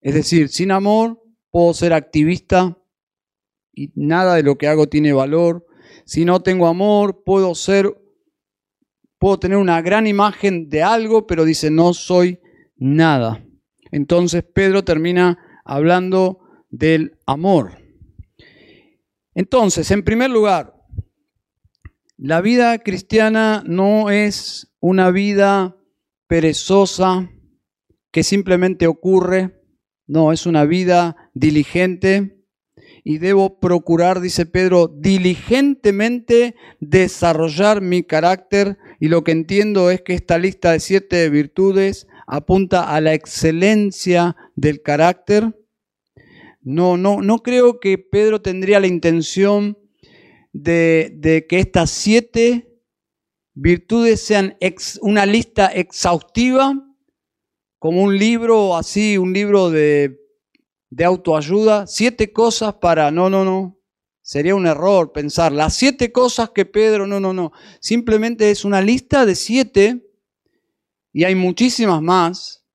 [0.00, 2.78] Es decir, sin amor puedo ser activista
[3.72, 5.66] y nada de lo que hago tiene valor.
[6.04, 7.94] Si no tengo amor, puedo ser,
[9.18, 12.40] puedo tener una gran imagen de algo, pero dice, no soy
[12.76, 13.44] nada.
[13.90, 17.78] Entonces Pedro termina hablando del amor.
[19.34, 20.74] Entonces, en primer lugar,
[22.16, 25.76] la vida cristiana no es una vida
[26.26, 27.30] perezosa
[28.10, 29.62] que simplemente ocurre,
[30.06, 32.41] no, es una vida diligente
[33.04, 40.14] y debo procurar, dice Pedro, diligentemente desarrollar mi carácter y lo que entiendo es que
[40.14, 45.58] esta lista de siete virtudes apunta a la excelencia del carácter.
[46.60, 49.76] No, no, no creo que Pedro tendría la intención
[50.52, 52.80] de, que estas siete
[53.54, 54.56] virtudes sean
[55.00, 56.74] una lista exhaustiva,
[57.80, 60.21] como un libro así, un libro de,
[60.92, 63.78] de autoayuda, siete cosas para, no, no, no,
[64.20, 67.50] sería un error pensar, las siete cosas que Pedro, no, no, no,
[67.80, 70.06] simplemente es una lista de siete,
[71.10, 72.66] y hay muchísimas más,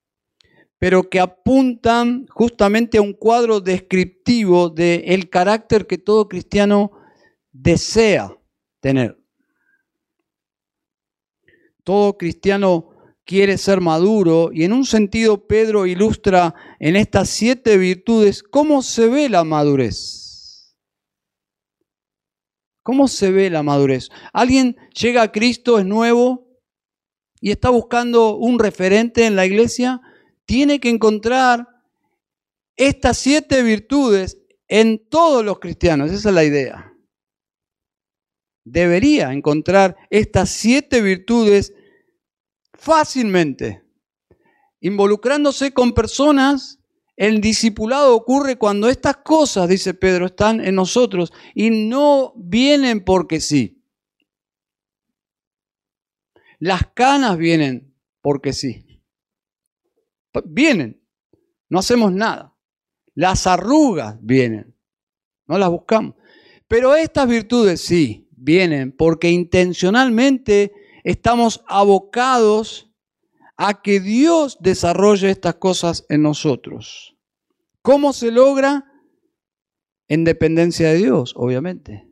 [0.80, 6.92] pero que apuntan justamente a un cuadro descriptivo del el carácter que todo cristiano
[7.52, 8.36] desea
[8.80, 9.16] tener.
[11.84, 12.87] Todo cristiano
[13.28, 19.10] quiere ser maduro y en un sentido Pedro ilustra en estas siete virtudes cómo se
[19.10, 20.74] ve la madurez.
[22.82, 24.10] ¿Cómo se ve la madurez?
[24.32, 26.48] Alguien llega a Cristo, es nuevo
[27.42, 30.00] y está buscando un referente en la iglesia,
[30.46, 31.68] tiene que encontrar
[32.78, 34.38] estas siete virtudes
[34.70, 36.94] en todos los cristianos, esa es la idea.
[38.64, 41.74] Debería encontrar estas siete virtudes
[42.78, 43.84] fácilmente,
[44.80, 46.80] involucrándose con personas.
[47.16, 53.42] El discipulado ocurre cuando estas cosas, dice Pedro, están en nosotros y no vienen porque
[53.42, 53.84] sí.
[56.60, 59.02] Las canas vienen porque sí.
[60.46, 61.02] Vienen,
[61.70, 62.54] no hacemos nada.
[63.16, 64.76] Las arrugas vienen,
[65.48, 66.16] no las buscamos.
[66.68, 70.72] Pero estas virtudes sí, vienen porque intencionalmente
[71.08, 72.92] estamos abocados
[73.56, 77.16] a que Dios desarrolle estas cosas en nosotros.
[77.82, 78.92] ¿Cómo se logra?
[80.10, 82.10] En dependencia de Dios, obviamente.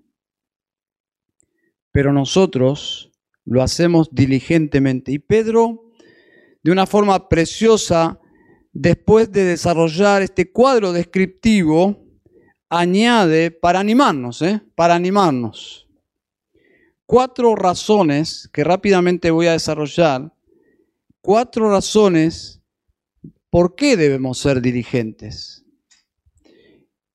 [1.91, 3.11] Pero nosotros
[3.43, 5.11] lo hacemos diligentemente.
[5.11, 5.91] Y Pedro,
[6.63, 8.21] de una forma preciosa,
[8.71, 12.01] después de desarrollar este cuadro descriptivo,
[12.69, 14.61] añade para animarnos, ¿eh?
[14.73, 15.84] para animarnos
[17.05, 20.33] cuatro razones que rápidamente voy a desarrollar,
[21.21, 22.61] cuatro razones
[23.49, 25.65] por qué debemos ser dirigentes.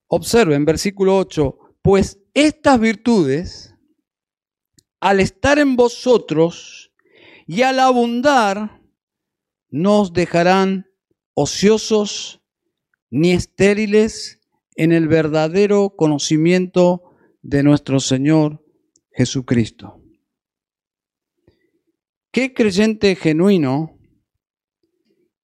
[0.06, 3.74] Observen, versículo 8, pues estas virtudes,
[5.00, 6.92] al estar en vosotros
[7.46, 8.80] y al abundar,
[9.68, 10.86] no os dejarán
[11.34, 12.40] ociosos
[13.10, 14.40] ni estériles
[14.76, 17.02] en el verdadero conocimiento
[17.42, 18.64] de nuestro Señor
[19.12, 20.02] Jesucristo.
[22.32, 23.98] ¿Qué creyente genuino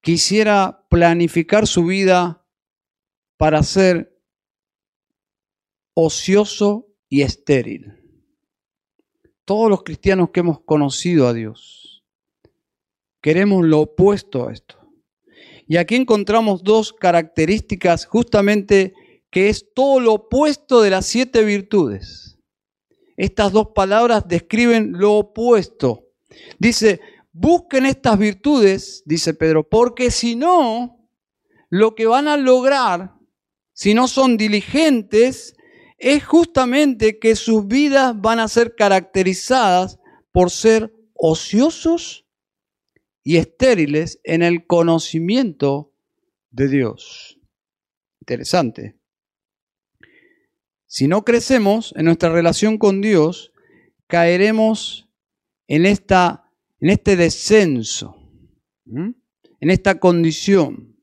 [0.01, 2.45] quisiera planificar su vida
[3.35, 4.17] para ser
[5.93, 7.93] ocioso y estéril?
[9.43, 12.05] Todos los cristianos que hemos conocido a Dios
[13.21, 14.77] queremos lo opuesto a esto.
[15.67, 18.93] Y aquí encontramos dos características justamente
[19.29, 22.36] que es todo lo opuesto de las siete virtudes.
[23.17, 26.05] Estas dos palabras describen lo opuesto.
[26.59, 27.01] Dice,
[27.33, 31.09] busquen estas virtudes, dice Pedro, porque si no,
[31.69, 33.15] lo que van a lograr,
[33.73, 35.55] si no son diligentes,
[35.97, 39.99] es justamente que sus vidas van a ser caracterizadas
[40.31, 42.25] por ser ociosos
[43.23, 45.91] y estériles en el conocimiento
[46.51, 47.39] de Dios.
[48.21, 48.96] Interesante.
[50.97, 53.51] Si no crecemos en nuestra relación con Dios,
[54.07, 55.07] caeremos
[55.67, 58.15] en, esta, en este descenso,
[58.87, 60.97] en esta condición.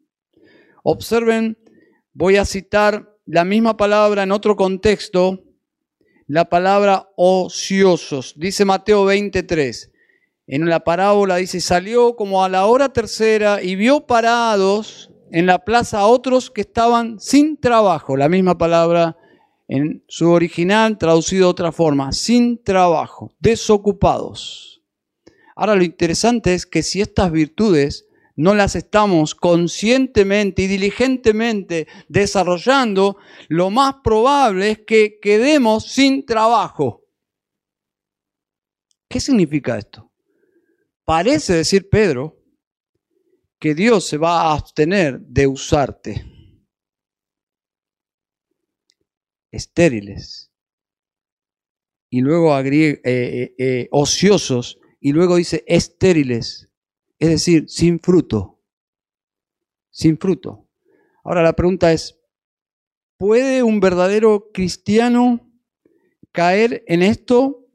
[0.83, 1.57] Observen,
[2.13, 5.45] voy a citar la misma palabra en otro contexto,
[6.27, 8.35] la palabra ociosos.
[8.37, 9.93] Dice Mateo 23.
[10.49, 15.65] En la parábola dice, salió como a la hora tercera y vio parados en la
[15.65, 18.17] plaza a otros que estaban sin trabajo.
[18.17, 19.19] La misma palabra
[19.69, 24.83] en su original traducido de otra forma, sin trabajo, desocupados.
[25.57, 33.17] Ahora lo interesante es que si estas virtudes no las estamos conscientemente y diligentemente desarrollando,
[33.49, 37.05] lo más probable es que quedemos sin trabajo.
[39.09, 40.11] ¿Qué significa esto?
[41.05, 42.37] Parece decir Pedro
[43.61, 46.34] que Dios se va a abstener de usarte.
[49.55, 50.53] Estériles.
[52.11, 54.79] Y luego agregue eh, eh, eh, ociosos.
[55.01, 56.69] Y luego dice estériles.
[57.19, 58.61] Es decir, sin fruto.
[59.91, 60.69] Sin fruto.
[61.25, 62.21] Ahora la pregunta es,
[63.17, 65.51] ¿puede un verdadero cristiano
[66.33, 67.69] caer en esto?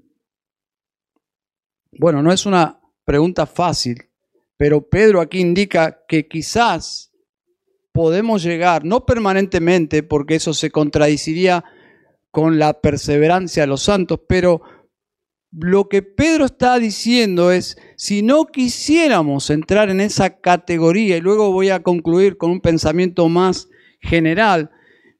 [1.92, 4.10] Bueno, no es una pregunta fácil,
[4.56, 7.09] pero Pedro aquí indica que quizás
[7.92, 11.64] podemos llegar, no permanentemente, porque eso se contradiciría
[12.32, 14.62] con la perseverancia de los santos, pero
[15.52, 21.52] lo que Pedro está diciendo es, si no quisiéramos entrar en esa categoría, y luego
[21.52, 23.68] voy a concluir con un pensamiento más
[24.00, 24.70] general,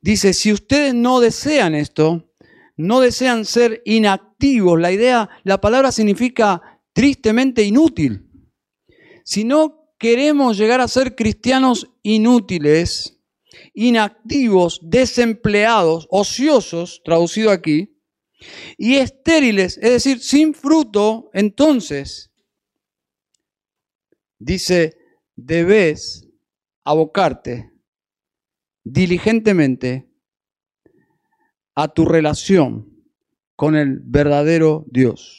[0.02, 2.32] dice, si ustedes no desean esto,
[2.78, 8.30] no desean ser inactivos, la idea, la palabra significa tristemente inútil.
[9.26, 13.20] Si no queremos llegar a ser cristianos inútiles,
[13.74, 17.96] inactivos, desempleados, ociosos, traducido aquí,
[18.78, 22.32] y estériles, es decir, sin fruto, entonces
[24.40, 24.98] dice,
[25.36, 26.28] debes
[26.86, 27.72] abocarte
[28.84, 30.10] diligentemente
[31.76, 33.06] a tu relación
[33.56, 35.39] con el verdadero Dios.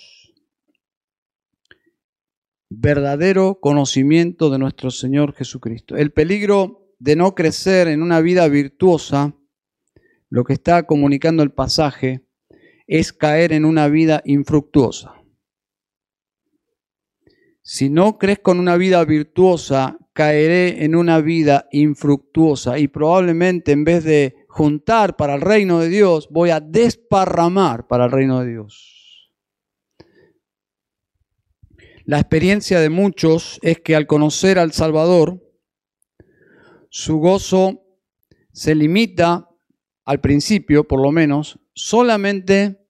[2.70, 5.96] Verdadero conocimiento de nuestro Señor Jesucristo.
[5.96, 9.34] El peligro de no crecer en una vida virtuosa,
[10.28, 12.24] lo que está comunicando el pasaje,
[12.86, 15.14] es caer en una vida infructuosa.
[17.60, 23.82] Si no crezco en una vida virtuosa, caeré en una vida infructuosa y probablemente en
[23.82, 28.50] vez de juntar para el reino de Dios, voy a desparramar para el reino de
[28.50, 28.99] Dios.
[32.04, 35.40] La experiencia de muchos es que al conocer al Salvador,
[36.88, 37.82] su gozo
[38.52, 39.48] se limita
[40.04, 42.80] al principio, por lo menos, solamente,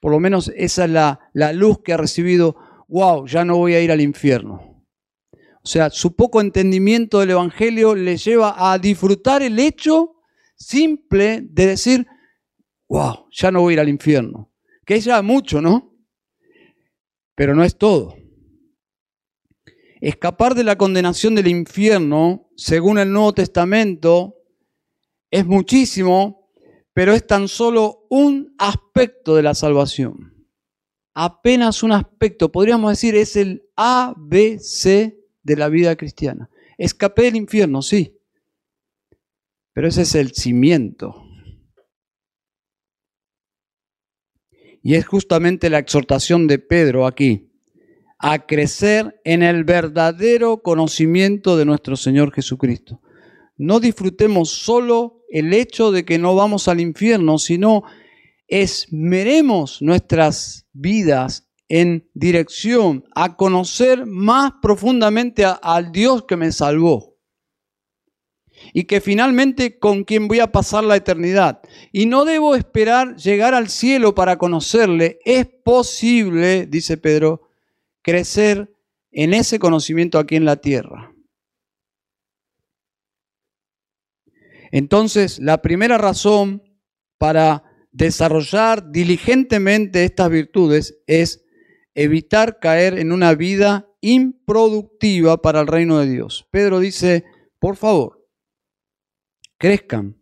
[0.00, 2.56] por lo menos esa es la, luz que ha recibido
[2.88, 4.84] wow, ya no voy a ir al infierno.
[5.64, 10.16] O sea, su poco entendimiento del Evangelio le lleva a disfrutar el hecho
[10.56, 12.06] simple de decir,
[12.88, 14.52] wow, ya no voy a ir al infierno.
[14.84, 15.96] Que es ya mucho, ¿no?
[17.34, 18.14] Pero no es todo.
[20.02, 24.36] Escapar de la condenación del infierno, según el Nuevo Testamento,
[25.30, 26.50] es muchísimo,
[26.92, 30.32] pero es tan solo un aspecto de la salvación
[31.14, 36.50] apenas un aspecto, podríamos decir, es el ABC de la vida cristiana.
[36.78, 38.18] Escapé del infierno, sí,
[39.72, 41.24] pero ese es el cimiento.
[44.82, 47.51] Y es justamente la exhortación de Pedro aquí,
[48.22, 53.00] a crecer en el verdadero conocimiento de nuestro Señor Jesucristo.
[53.58, 57.82] No disfrutemos solo el hecho de que no vamos al infierno, sino
[58.46, 67.18] esmeremos nuestras vidas en dirección a conocer más profundamente al Dios que me salvó.
[68.72, 71.60] Y que finalmente con quien voy a pasar la eternidad.
[71.90, 75.18] Y no debo esperar llegar al cielo para conocerle.
[75.24, 77.48] Es posible, dice Pedro,
[78.02, 78.74] crecer
[79.10, 81.14] en ese conocimiento aquí en la tierra.
[84.70, 86.62] Entonces, la primera razón
[87.18, 91.44] para desarrollar diligentemente estas virtudes es
[91.94, 96.48] evitar caer en una vida improductiva para el reino de Dios.
[96.50, 97.24] Pedro dice,
[97.58, 98.26] por favor,
[99.58, 100.20] crezcan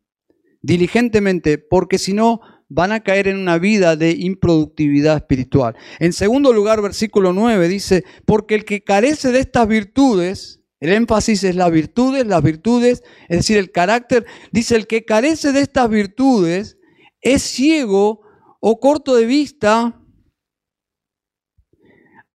[0.60, 2.40] diligentemente, porque si no
[2.70, 5.74] van a caer en una vida de improductividad espiritual.
[5.98, 11.42] En segundo lugar, versículo 9 dice, porque el que carece de estas virtudes, el énfasis
[11.42, 15.90] es las virtudes, las virtudes, es decir, el carácter, dice, el que carece de estas
[15.90, 16.78] virtudes,
[17.20, 18.22] es ciego
[18.60, 20.00] o corto de vista,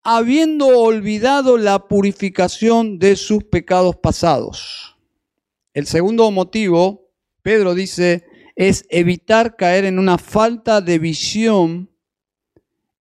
[0.02, 4.98] habiendo olvidado la purificación de sus pecados pasados.
[5.72, 7.10] El segundo motivo,
[7.42, 8.25] Pedro dice,
[8.56, 11.90] es evitar caer en una falta de visión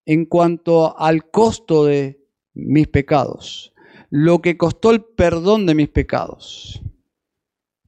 [0.04, 2.20] en cuanto al costo de
[2.52, 3.72] mis pecados,
[4.10, 6.82] lo que costó el perdón de mis pecados.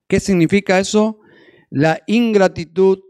[0.08, 1.20] ¿Qué significa eso?
[1.68, 3.00] La ingratitud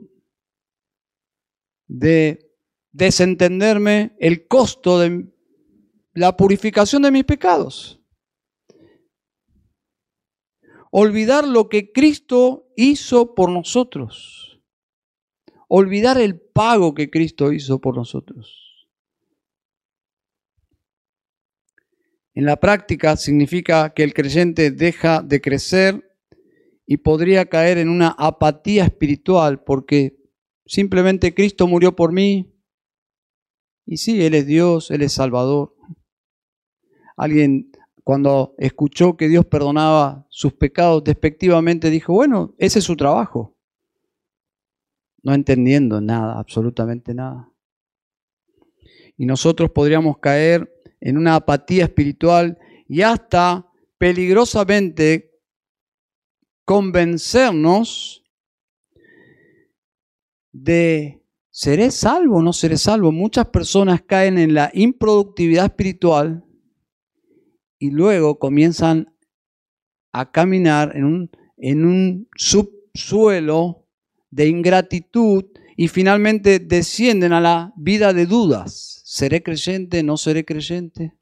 [1.86, 2.50] de
[2.92, 5.26] desentenderme el costo de
[6.14, 8.00] la purificación de mis pecados.
[10.98, 14.60] Olvidar lo que Cristo hizo por nosotros.
[15.68, 18.88] Olvidar el pago que Cristo hizo por nosotros.
[22.32, 26.16] En la práctica significa que el creyente deja de crecer
[26.86, 30.16] y podría caer en una apatía espiritual porque
[30.66, 32.52] Simplemente Cristo murió por mí.
[33.86, 35.76] Y sí, Él es Dios, Él es Salvador.
[37.16, 37.70] Alguien
[38.06, 43.56] cuando escuchó que Dios perdonaba sus pecados despectivamente dijo, bueno, ese es su trabajo.
[45.24, 47.50] No entendiendo nada, absolutamente nada.
[49.16, 55.40] Y nosotros podríamos caer en una apatía espiritual y hasta peligrosamente
[56.64, 58.24] convencernos
[60.52, 63.10] de ¿seré salvo o no seré salvo?
[63.10, 66.45] Muchas personas caen en la improductividad espiritual
[67.78, 69.14] y luego comienzan
[70.12, 73.86] a caminar en un, en un subsuelo
[74.30, 75.44] de ingratitud
[75.76, 79.02] y finalmente descienden a la vida de dudas.
[79.04, 80.02] ¿Seré creyente?
[80.02, 81.14] ¿No seré creyente?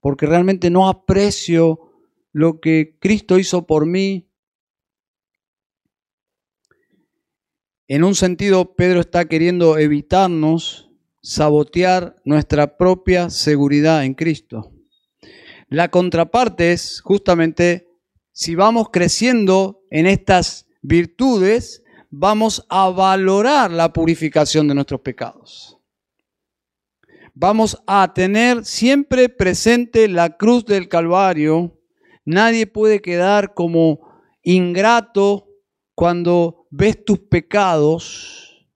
[0.00, 1.90] Porque realmente no aprecio
[2.32, 4.28] lo que Cristo hizo por mí.
[7.88, 10.90] En un sentido, Pedro está queriendo evitarnos
[11.22, 14.72] sabotear nuestra propia seguridad en Cristo.
[15.70, 17.86] La contraparte es justamente
[18.32, 25.78] si vamos creciendo en estas virtudes, vamos a valorar la purificación de nuestros pecados.
[27.34, 31.80] Vamos a tener siempre presente la cruz del Calvario.
[32.24, 34.00] Nadie puede quedar como
[34.42, 35.46] ingrato
[35.94, 38.66] cuando ves tus pecados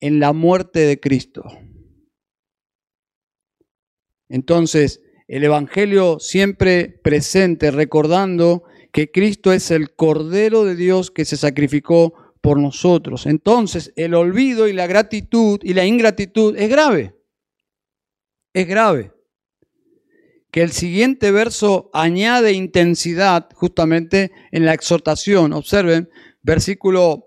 [0.00, 1.42] en la muerte de Cristo.
[4.28, 11.36] Entonces, el Evangelio siempre presente, recordando que Cristo es el Cordero de Dios que se
[11.36, 13.26] sacrificó por nosotros.
[13.26, 17.14] Entonces, el olvido y la gratitud y la ingratitud es grave.
[18.52, 19.12] Es grave.
[20.52, 25.52] Que el siguiente verso añade intensidad justamente en la exhortación.
[25.52, 26.08] Observen,
[26.40, 27.26] versículo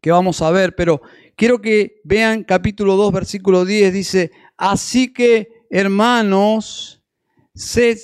[0.00, 1.00] que vamos a ver, pero
[1.36, 7.02] quiero que vean capítulo 2, versículo 10, dice, así que hermanos,
[7.54, 7.96] sé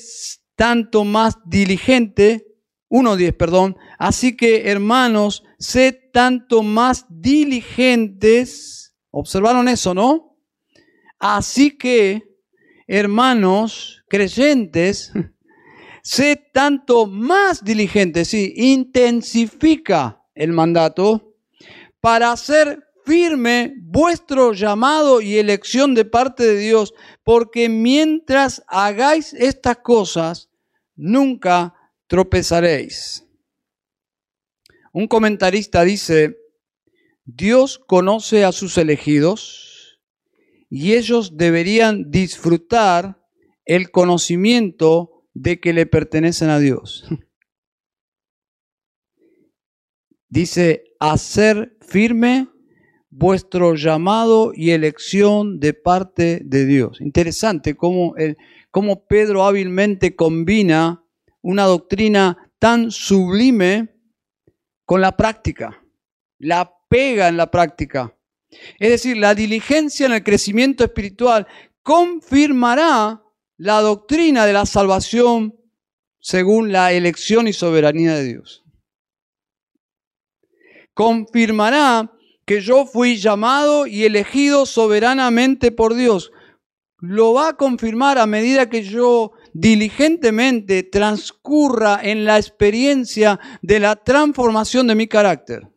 [0.56, 2.46] tanto más diligente,
[2.90, 10.36] 1.10, perdón, así que hermanos, sé tanto más diligentes, observaron eso, ¿no?
[11.18, 12.22] Así que,
[12.86, 15.12] hermanos creyentes,
[16.02, 21.34] sé tanto más diligentes, sí, intensifica el mandato
[22.00, 29.78] para hacer firme vuestro llamado y elección de parte de Dios, porque mientras hagáis estas
[29.78, 30.50] cosas,
[30.96, 31.74] nunca
[32.07, 33.26] tropezaréis.
[34.92, 36.36] Un comentarista dice,
[37.24, 40.00] Dios conoce a sus elegidos
[40.70, 43.20] y ellos deberían disfrutar
[43.64, 47.05] el conocimiento de que le pertenecen a Dios.
[50.28, 52.48] Dice, hacer firme
[53.16, 57.00] vuestro llamado y elección de parte de Dios.
[57.00, 58.14] Interesante cómo,
[58.72, 61.04] cómo Pedro hábilmente combina
[61.40, 63.94] una doctrina tan sublime
[64.84, 65.80] con la práctica,
[66.38, 68.16] la pega en la práctica.
[68.80, 71.46] Es decir, la diligencia en el crecimiento espiritual
[71.82, 73.22] confirmará
[73.58, 75.56] la doctrina de la salvación
[76.18, 78.64] según la elección y soberanía de Dios.
[80.94, 82.10] Confirmará
[82.47, 86.30] que yo fui llamado y elegido soberanamente por Dios.
[86.99, 93.97] Lo va a confirmar a medida que yo diligentemente transcurra en la experiencia de la
[93.97, 95.68] transformación de mi carácter.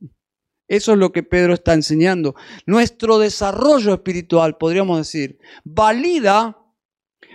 [0.68, 2.36] Eso es lo que Pedro está enseñando.
[2.66, 6.58] Nuestro desarrollo espiritual, podríamos decir, valida,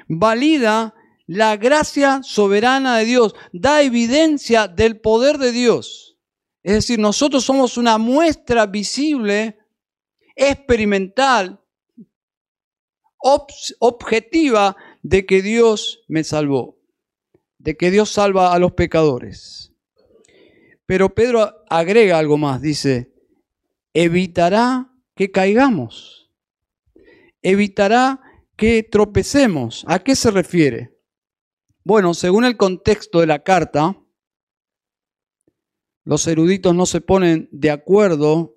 [0.07, 0.95] valida
[1.27, 6.12] la gracia soberana de Dios, da evidencia del poder de Dios.
[6.63, 9.59] Es decir, nosotros somos una muestra visible,
[10.37, 11.61] experimental,
[13.79, 16.79] objetiva de que Dios me salvó,
[17.59, 19.73] de que Dios salva a los pecadores.
[20.87, 23.13] Pero Pedro agrega algo más, dice,
[23.95, 26.31] evitará que caigamos,
[27.43, 28.21] evitará
[28.57, 29.85] que tropecemos.
[29.89, 30.97] ¿A qué se refiere?
[31.85, 33.97] Bueno, según el contexto de la carta,
[36.05, 38.57] los eruditos no se ponen de acuerdo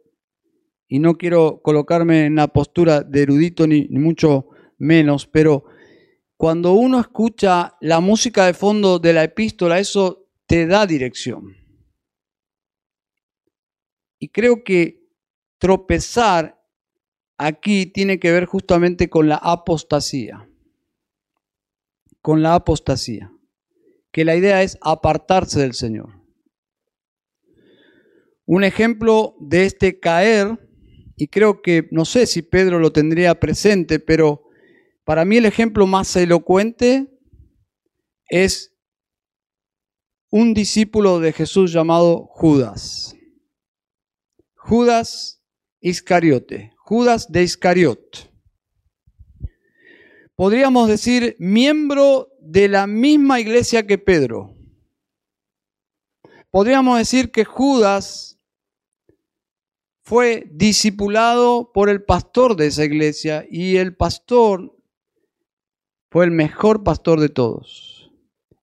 [0.87, 5.65] y no quiero colocarme en la postura de erudito ni, mucho menos, pero
[6.37, 11.55] cuando uno escucha la música de fondo de la epístola, eso te da dirección.
[14.19, 15.07] Y creo que
[15.57, 16.61] tropezar
[17.37, 20.49] aquí tiene que ver justamente con la apostasía.
[22.21, 23.31] Con la apostasía.
[24.11, 26.14] Que la idea es apartarse del Señor.
[28.45, 30.59] Un ejemplo de este caer,
[31.15, 34.43] y creo que no sé si Pedro lo tendría presente, pero
[35.03, 37.07] para mí el ejemplo más elocuente
[38.27, 38.75] es
[40.29, 43.15] un discípulo de Jesús llamado Judas.
[44.55, 45.43] Judas
[45.79, 48.31] Iscariote, Judas de Iscariot.
[50.35, 54.53] Podríamos decir miembro de la misma iglesia que Pedro.
[56.51, 58.34] Podríamos decir que Judas
[60.05, 64.77] fue discipulado por el pastor de esa iglesia y el pastor
[66.11, 68.11] fue el mejor pastor de todos.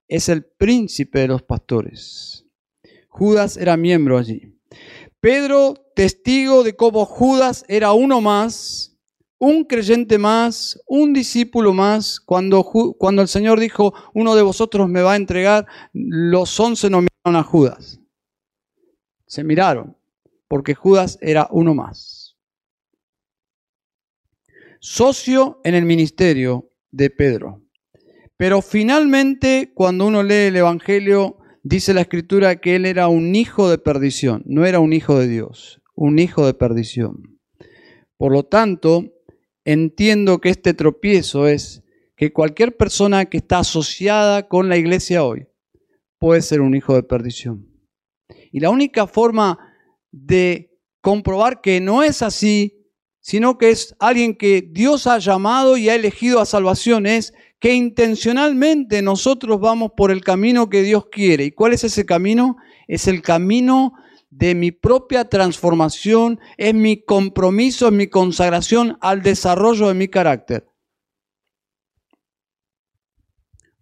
[0.07, 2.47] Es el príncipe de los pastores.
[3.09, 4.57] Judas era miembro allí.
[5.19, 8.97] Pedro, testigo de cómo Judas era uno más,
[9.39, 12.21] un creyente más, un discípulo más.
[12.21, 12.63] Cuando,
[12.97, 17.41] cuando el Señor dijo, uno de vosotros me va a entregar, los once no miraron
[17.41, 18.01] a Judas.
[19.27, 19.97] Se miraron
[20.53, 22.37] porque Judas era uno más.
[24.81, 27.63] Socio en el ministerio de Pedro.
[28.37, 33.71] Pero finalmente, cuando uno lee el Evangelio, dice la Escritura que él era un hijo
[33.71, 37.41] de perdición, no era un hijo de Dios, un hijo de perdición.
[38.19, 39.07] Por lo tanto,
[39.65, 41.83] entiendo que este tropiezo es
[42.15, 45.47] que cualquier persona que está asociada con la iglesia hoy
[46.19, 47.71] puede ser un hijo de perdición.
[48.51, 49.72] Y la única forma
[50.13, 52.83] de comprobar que no es así,
[53.21, 57.75] sino que es alguien que Dios ha llamado y ha elegido a salvación, es que
[57.75, 61.45] intencionalmente nosotros vamos por el camino que Dios quiere.
[61.45, 62.57] ¿Y cuál es ese camino?
[62.89, 63.93] Es el camino
[64.31, 70.67] de mi propia transformación, es mi compromiso, es mi consagración al desarrollo de mi carácter.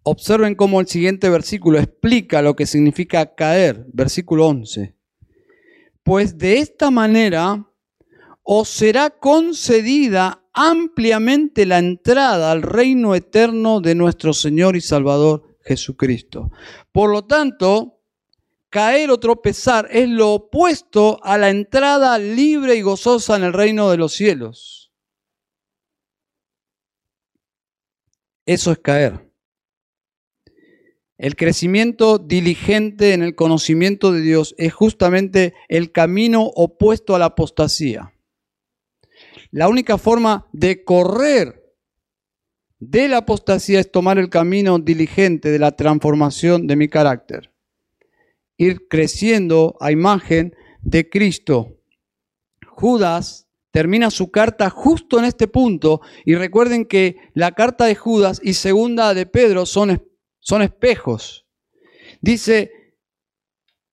[0.03, 5.00] Observen cómo el siguiente versículo explica lo que significa caer, versículo 11.
[6.03, 7.67] Pues de esta manera
[8.43, 16.51] os será concedida ampliamente la entrada al reino eterno de nuestro Señor y Salvador Jesucristo.
[16.91, 18.01] Por lo tanto,
[18.69, 23.89] caer o tropezar es lo opuesto a la entrada libre y gozosa en el reino
[23.89, 24.91] de los cielos.
[28.45, 29.30] Eso es caer.
[31.21, 37.25] El crecimiento diligente en el conocimiento de Dios es justamente el camino opuesto a la
[37.25, 38.15] apostasía.
[39.51, 41.75] La única forma de correr
[42.79, 47.53] de la apostasía es tomar el camino diligente de la transformación de mi carácter.
[48.57, 51.77] Ir creciendo a imagen de Cristo.
[52.65, 58.41] Judas termina su carta justo en este punto y recuerden que la carta de Judas
[58.43, 60.01] y segunda de Pedro son,
[60.41, 61.45] son espejos.
[62.19, 62.71] Dice,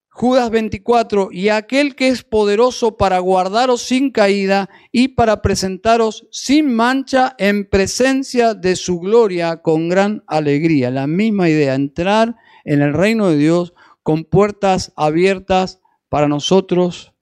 [0.09, 6.74] Judas 24, y aquel que es poderoso para guardaros sin caída y para presentaros sin
[6.74, 10.90] mancha en presencia de su gloria con gran alegría.
[10.90, 12.34] La misma idea, entrar
[12.64, 17.12] en el reino de Dios con puertas abiertas para nosotros.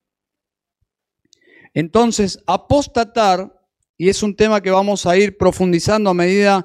[1.74, 3.60] Entonces, apostatar,
[3.98, 6.64] y es un tema que vamos a ir profundizando a medida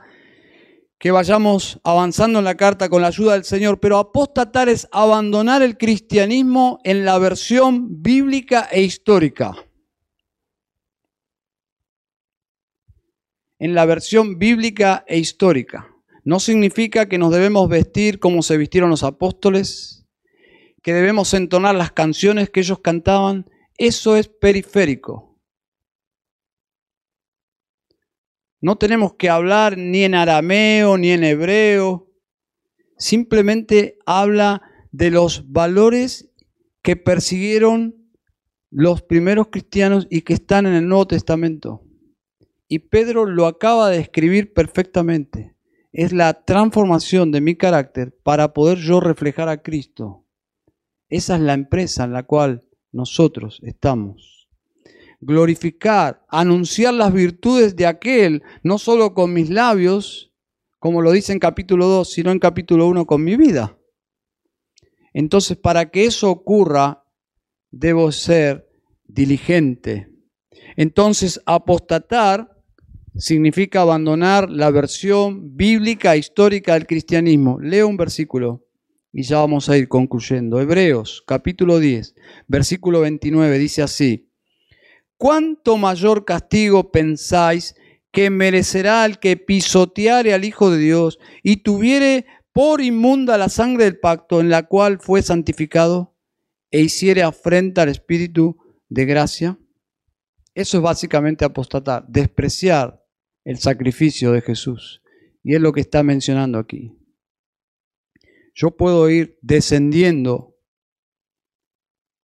[1.02, 5.64] que vayamos avanzando en la carta con la ayuda del Señor, pero apostatar es abandonar
[5.64, 9.56] el cristianismo en la versión bíblica e histórica.
[13.58, 15.88] En la versión bíblica e histórica.
[16.24, 20.06] No significa que nos debemos vestir como se vistieron los apóstoles,
[20.84, 23.49] que debemos entonar las canciones que ellos cantaban.
[23.76, 25.30] Eso es periférico.
[28.62, 32.07] No tenemos que hablar ni en arameo ni en hebreo.
[32.95, 36.32] Simplemente habla de los valores
[36.84, 38.12] que persiguieron
[38.70, 41.82] los primeros cristianos y que están en el Nuevo Testamento.
[42.68, 45.55] Y Pedro lo acaba de escribir perfectamente.
[45.91, 50.26] Es la transformación de mi carácter para poder yo reflejar a Cristo.
[51.09, 54.41] Esa es la empresa en la cual nosotros estamos
[55.22, 60.34] glorificar, anunciar las virtudes de aquel, no solo con mis labios,
[60.80, 63.78] como lo dice en capítulo 2, sino en capítulo 1 con mi vida.
[65.13, 67.03] Entonces, para que eso ocurra,
[67.69, 68.67] debo ser
[69.03, 70.09] diligente.
[70.76, 72.57] Entonces, apostatar
[73.15, 77.59] significa abandonar la versión bíblica histórica del cristianismo.
[77.59, 78.65] Leo un versículo
[79.11, 80.59] y ya vamos a ir concluyendo.
[80.61, 82.15] Hebreos capítulo 10,
[82.47, 84.30] versículo 29 dice así.
[85.22, 87.76] ¿Cuánto mayor castigo pensáis
[88.11, 93.84] que merecerá el que pisoteare al Hijo de Dios y tuviere por inmunda la sangre
[93.84, 96.17] del pacto en la cual fue santificado
[96.72, 98.57] e hiciere afrenta al Espíritu
[98.89, 99.59] de gracia?
[100.55, 103.05] Eso es básicamente apostatar, despreciar
[103.43, 105.03] el sacrificio de Jesús.
[105.43, 106.97] Y es lo que está mencionando aquí.
[108.55, 110.57] Yo puedo ir descendiendo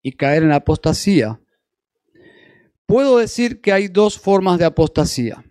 [0.01, 1.41] y caer en la apostasía
[2.85, 5.43] Puedo decir que hay dos formas de apostasía.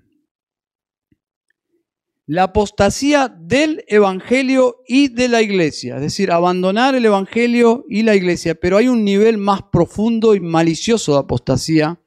[2.26, 8.14] La apostasía del Evangelio y de la iglesia, es decir, abandonar el Evangelio y la
[8.14, 12.00] iglesia, pero hay un nivel más profundo y malicioso de apostasía,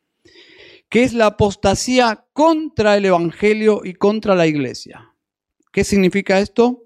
[0.90, 5.14] que es la apostasía contra el Evangelio y contra la iglesia.
[5.72, 6.86] ¿Qué significa esto?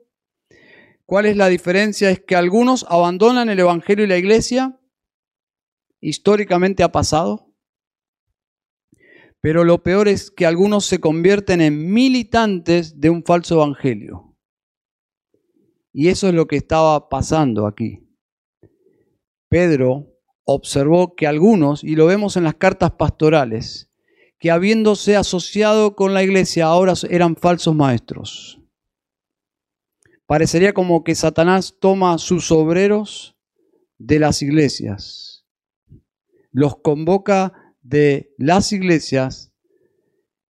[1.06, 2.10] ¿Cuál es la diferencia?
[2.10, 4.78] Es que algunos abandonan el Evangelio y la iglesia,
[6.02, 7.51] históricamente ha pasado,
[9.42, 14.38] pero lo peor es que algunos se convierten en militantes de un falso evangelio.
[15.92, 18.08] Y eso es lo que estaba pasando aquí.
[19.50, 20.08] Pedro
[20.46, 23.89] observó que algunos, y lo vemos en las cartas pastorales,
[24.39, 28.60] que habiéndose asociado con la iglesia ahora eran falsos maestros.
[30.26, 33.36] Parecería como que Satanás toma sus obreros
[33.98, 35.46] de las iglesias,
[36.52, 39.52] los convoca de las iglesias,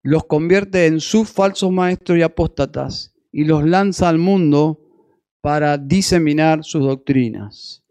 [0.04, 4.80] los convierte en sus falsos maestros y apóstatas y los lanza al mundo
[5.42, 7.84] para diseminar sus doctrinas.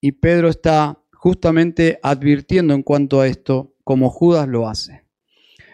[0.00, 5.04] Y Pedro está justamente advirtiendo en cuanto a esto, como Judas lo hace.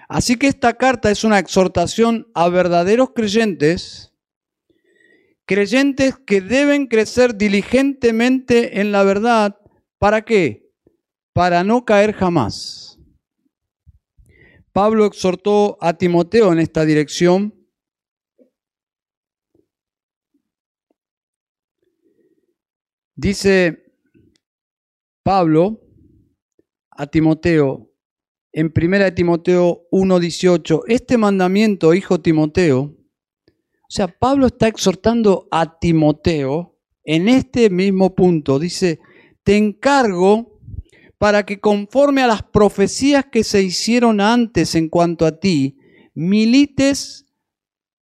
[0.08, 4.12] Así que esta carta es una exhortación a verdaderos creyentes,
[5.44, 9.56] creyentes que deben crecer diligentemente en la verdad.
[9.98, 10.65] ¿Para qué?
[11.36, 12.98] Para no caer jamás.
[14.72, 17.54] Pablo exhortó a Timoteo en esta dirección.
[23.14, 23.92] Dice
[25.22, 25.82] Pablo
[26.90, 27.92] a Timoteo
[28.50, 36.78] en 1 Timoteo 1:18, este mandamiento, hijo Timoteo, o sea, Pablo está exhortando a Timoteo
[37.04, 38.58] en este mismo punto.
[38.58, 39.00] Dice,
[39.42, 40.55] te encargo
[41.18, 45.78] para que conforme a las profecías que se hicieron antes en cuanto a ti,
[46.14, 47.26] milites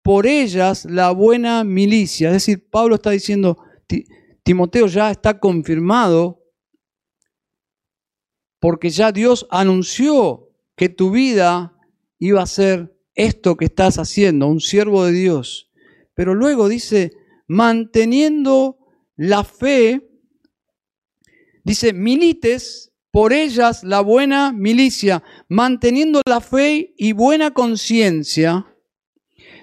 [0.02, 2.30] por ellas la buena milicia.
[2.30, 3.58] Es decir, Pablo está diciendo,
[4.44, 6.42] Timoteo ya está confirmado
[8.60, 11.76] porque ya Dios anunció que tu vida
[12.20, 15.72] iba a ser esto que estás haciendo, un siervo de Dios.
[16.14, 17.12] Pero luego dice,
[17.48, 18.78] manteniendo
[19.16, 20.10] la fe,
[21.64, 28.66] dice, milites por ellas la buena milicia, manteniendo la fe y buena conciencia,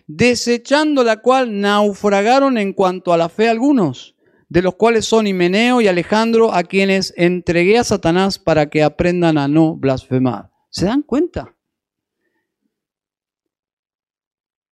[0.06, 4.16] desechando la cual naufragaron en cuanto a la fe algunos,
[4.50, 9.38] de los cuales son Himeneo y Alejandro, a quienes entregué a Satanás para que aprendan
[9.38, 10.50] a no blasfemar.
[10.70, 11.54] ¿Se dan cuenta?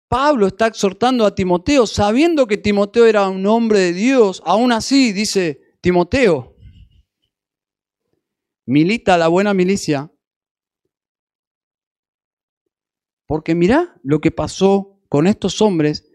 [0.08, 5.12] Pablo está exhortando a Timoteo, sabiendo que Timoteo era un hombre de Dios, aún así
[5.12, 6.53] dice, Timoteo,
[8.66, 10.12] milita la buena milicia.
[13.26, 16.10] Porque mira lo que pasó con estos hombres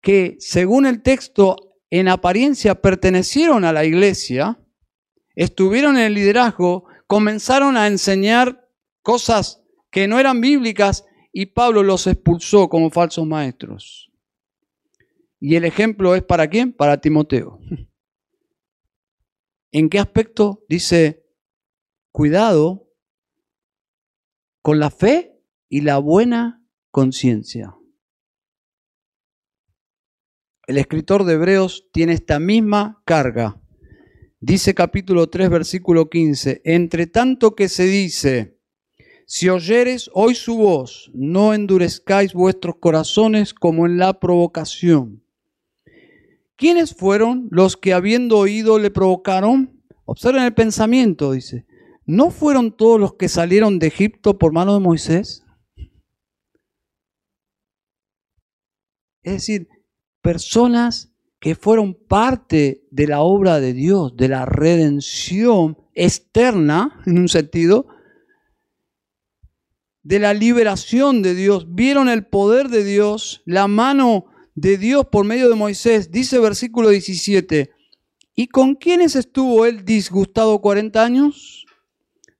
[0.00, 1.56] que según el texto
[1.90, 4.60] en apariencia pertenecieron a la iglesia,
[5.34, 8.68] estuvieron en el liderazgo, comenzaron a enseñar
[9.02, 14.10] cosas que no eran bíblicas y Pablo los expulsó como falsos maestros.
[15.40, 16.72] Y el ejemplo es para quién?
[16.72, 17.60] Para Timoteo.
[19.70, 20.64] ¿En qué aspecto?
[20.68, 21.27] Dice,
[22.18, 22.90] cuidado
[24.60, 27.76] con la fe y la buena conciencia.
[30.66, 33.62] El escritor de Hebreos tiene esta misma carga.
[34.40, 38.58] Dice capítulo 3, versículo 15, entre tanto que se dice,
[39.24, 45.22] si oyeres hoy su voz, no endurezcáis vuestros corazones como en la provocación.
[46.56, 49.84] ¿Quiénes fueron los que habiendo oído le provocaron?
[50.04, 51.64] Observen el pensamiento, dice.
[52.08, 55.44] ¿No fueron todos los que salieron de Egipto por mano de Moisés?
[59.22, 59.68] Es decir,
[60.22, 67.28] personas que fueron parte de la obra de Dios, de la redención externa, en un
[67.28, 67.88] sentido,
[70.02, 75.26] de la liberación de Dios, vieron el poder de Dios, la mano de Dios por
[75.26, 76.10] medio de Moisés.
[76.10, 77.70] Dice versículo 17,
[78.34, 81.57] ¿y con quiénes estuvo él disgustado 40 años?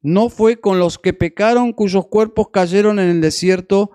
[0.08, 3.90] No fue con los que pecaron, cuyos cuerpos cayeron en el desierto.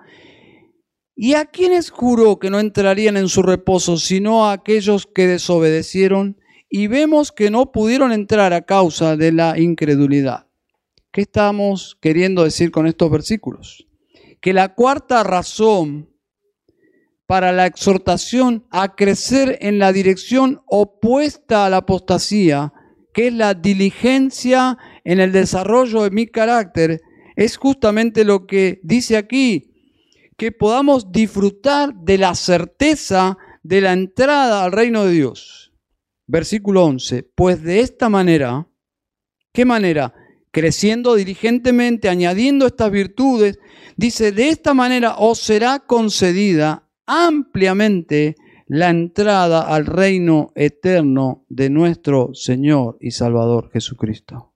[1.16, 6.38] ¿Y a quiénes juró que no entrarían en su reposo, sino a aquellos que desobedecieron?
[6.70, 10.46] Y vemos que no pudieron entrar a causa de la incredulidad.
[11.12, 13.88] ¿Qué estamos queriendo decir con estos versículos?
[14.40, 16.12] Que la cuarta razón
[17.26, 22.72] para la exhortación a crecer en la dirección opuesta a la apostasía,
[23.16, 27.02] que es la diligencia en el desarrollo de mi carácter,
[27.36, 29.72] es justamente lo que dice aquí,
[30.38, 35.74] que podamos disfrutar de la certeza de la entrada al reino de Dios.
[36.28, 38.68] Versículo 11, pues de esta manera,
[39.52, 40.14] ¿qué manera?
[40.54, 43.58] creciendo diligentemente, añadiendo estas virtudes,
[43.98, 48.36] dice, de esta manera os será concedida ampliamente
[48.68, 54.53] la entrada al reino eterno de nuestro Señor y Salvador Jesucristo.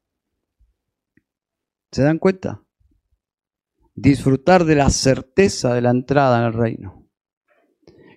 [1.91, 2.63] ¿Se dan cuenta?
[3.95, 7.07] Disfrutar de la certeza de la entrada en el reino.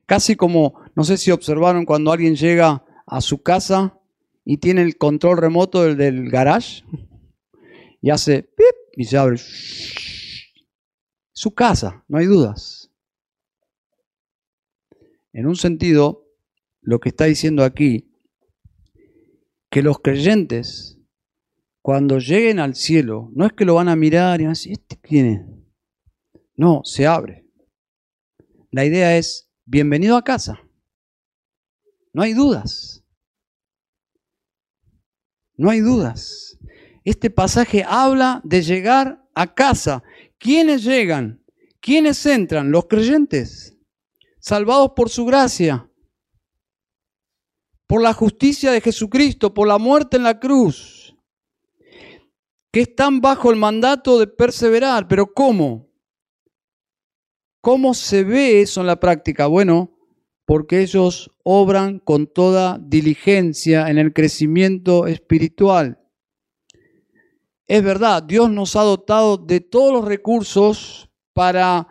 [0.07, 3.99] Casi como, no sé si observaron cuando alguien llega a su casa
[4.45, 6.85] y tiene el control remoto del, del garage
[8.01, 9.39] y hace pip y se abre.
[11.33, 12.91] Su casa, no hay dudas.
[15.33, 16.27] En un sentido,
[16.83, 18.13] lo que está diciendo aquí,
[19.71, 21.00] que los creyentes,
[21.83, 24.73] cuando lleguen al cielo, no es que lo van a mirar y van a decir,
[24.73, 26.43] ¿este quién es?
[26.55, 27.47] No, se abre.
[28.71, 30.61] La idea es, bienvenido a casa.
[32.13, 33.03] No hay dudas.
[35.57, 36.59] No hay dudas.
[37.05, 40.03] Este pasaje habla de llegar a casa.
[40.39, 41.43] ¿Quiénes llegan?
[41.81, 42.71] ¿Quiénes entran?
[42.71, 43.79] Los creyentes,
[44.39, 45.91] salvados por su gracia,
[47.87, 51.00] por la justicia de Jesucristo, por la muerte en la cruz,
[52.73, 55.09] que están bajo el mandato de perseverar.
[55.09, 55.89] Pero ¿cómo?
[57.61, 59.47] ¿Cómo se ve eso en la práctica?
[59.47, 59.97] Bueno,
[60.47, 66.01] porque ellos obran con toda diligencia en el crecimiento espiritual.
[67.67, 71.87] Es verdad, Dios nos ha dotado de todos los recursos para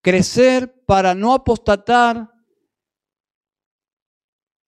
[0.00, 2.30] crecer, para no apostatar,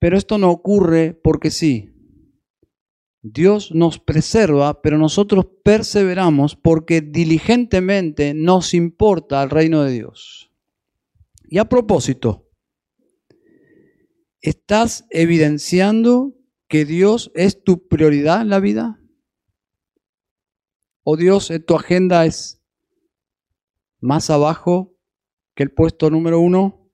[0.01, 1.98] pero esto no ocurre porque sí.
[3.33, 10.51] Dios nos preserva, pero nosotros perseveramos porque diligentemente nos importa el reino de Dios.
[11.49, 12.49] Y a propósito,
[14.41, 16.35] ¿estás evidenciando
[16.69, 19.01] que Dios es tu prioridad en la vida?
[21.03, 22.63] ¿O Dios en tu agenda es
[24.01, 24.95] más abajo
[25.55, 26.91] que el puesto número uno?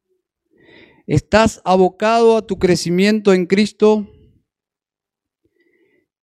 [1.07, 4.14] ¿Estás abocado a tu crecimiento en Cristo?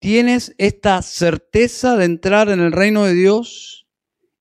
[0.00, 3.88] ¿Tienes esta certeza de entrar en el reino de Dios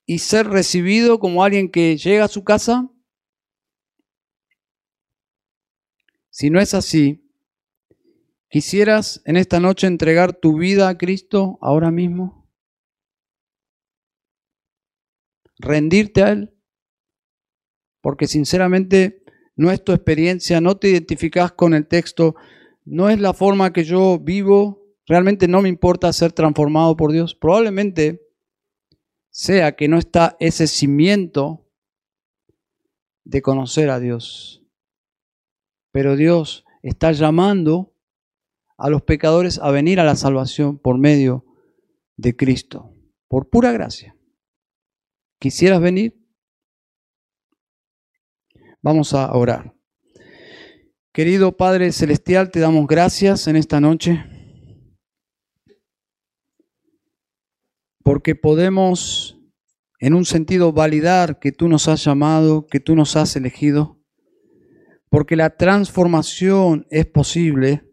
[0.05, 2.89] y ser recibido como alguien que llega a su casa?
[6.30, 7.28] Si no es así,
[8.49, 12.38] ¿quisieras en esta noche entregar tu vida a Cristo ahora mismo?
[15.60, 16.53] rendirte a Él,
[18.01, 19.24] porque sinceramente
[19.55, 22.36] no es tu experiencia, no te identificas con el texto,
[22.86, 27.34] no es la forma que yo vivo, realmente no me importa ser transformado por Dios.
[27.34, 28.22] Probablemente
[29.30, 31.66] sea que no está ese cimiento
[33.24, 34.64] de conocer a Dios.
[35.91, 37.93] Pero Dios está llamando
[38.78, 41.45] a los pecadores a venir a la salvación por medio
[42.16, 42.93] de Cristo,
[43.28, 44.16] por pura gracia.
[45.39, 46.20] ¿Quisieras venir?
[48.82, 49.76] Vamos a orar.
[51.12, 54.37] Querido Padre Celestial, te damos gracias en esta noche
[58.08, 59.38] porque podemos
[59.99, 63.99] en un sentido validar que tú nos has llamado, que tú nos has elegido,
[65.10, 67.84] porque la transformación es posible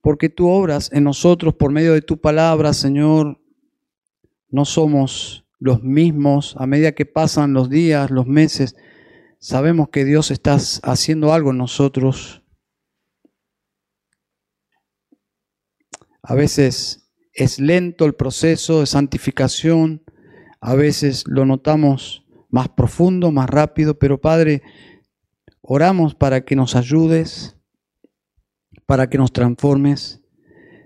[0.00, 3.38] porque tú obras en nosotros por medio de tu palabra, Señor.
[4.48, 8.76] No somos los mismos a medida que pasan los días, los meses.
[9.40, 12.41] Sabemos que Dios está haciendo algo en nosotros.
[16.22, 20.02] A veces es lento el proceso de santificación,
[20.60, 24.62] a veces lo notamos más profundo, más rápido, pero Padre,
[25.62, 27.56] oramos para que nos ayudes
[28.86, 30.20] para que nos transformes.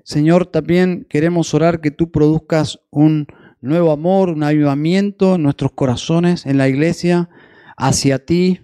[0.04, 3.26] Señor, también queremos orar que tú produzcas un
[3.60, 7.28] nuevo amor, un avivamiento en nuestros corazones, en la iglesia,
[7.76, 8.60] hacia ti.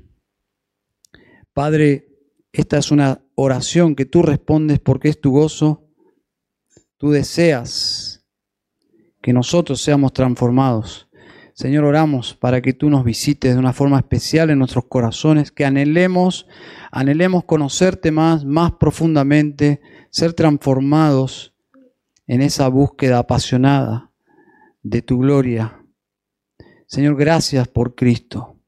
[1.52, 2.08] Padre,
[2.52, 5.81] esta es una oración que tú respondes porque es tu gozo.
[7.02, 8.24] Tú deseas
[9.20, 11.08] que nosotros seamos transformados.
[11.52, 15.64] Señor, oramos para que tú nos visites de una forma especial en nuestros corazones, que
[15.64, 16.46] anhelemos,
[16.92, 19.80] anhelemos conocerte más, más profundamente,
[20.10, 21.56] ser transformados
[22.28, 24.12] en esa búsqueda apasionada
[24.84, 25.84] de tu gloria.
[26.86, 28.60] Señor, gracias por Cristo.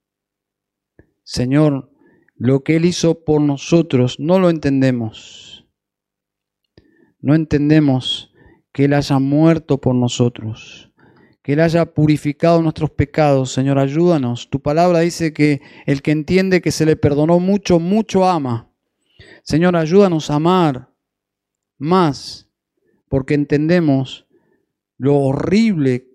[1.23, 1.89] Señor,
[2.35, 5.54] lo que Él hizo por nosotros no lo entendemos.
[7.25, 8.33] No entendemos
[8.73, 10.93] que Él haya muerto por nosotros
[11.45, 13.53] que Él haya purificado nuestros pecados.
[13.53, 14.49] Señor, ayúdanos.
[14.49, 18.73] Tu palabra dice que el que entiende que se le perdonó mucho, mucho ama.
[19.43, 20.89] Señor, ayúdanos a amar
[21.77, 22.49] más,
[23.11, 24.27] porque entendemos
[24.97, 26.09] lo horrible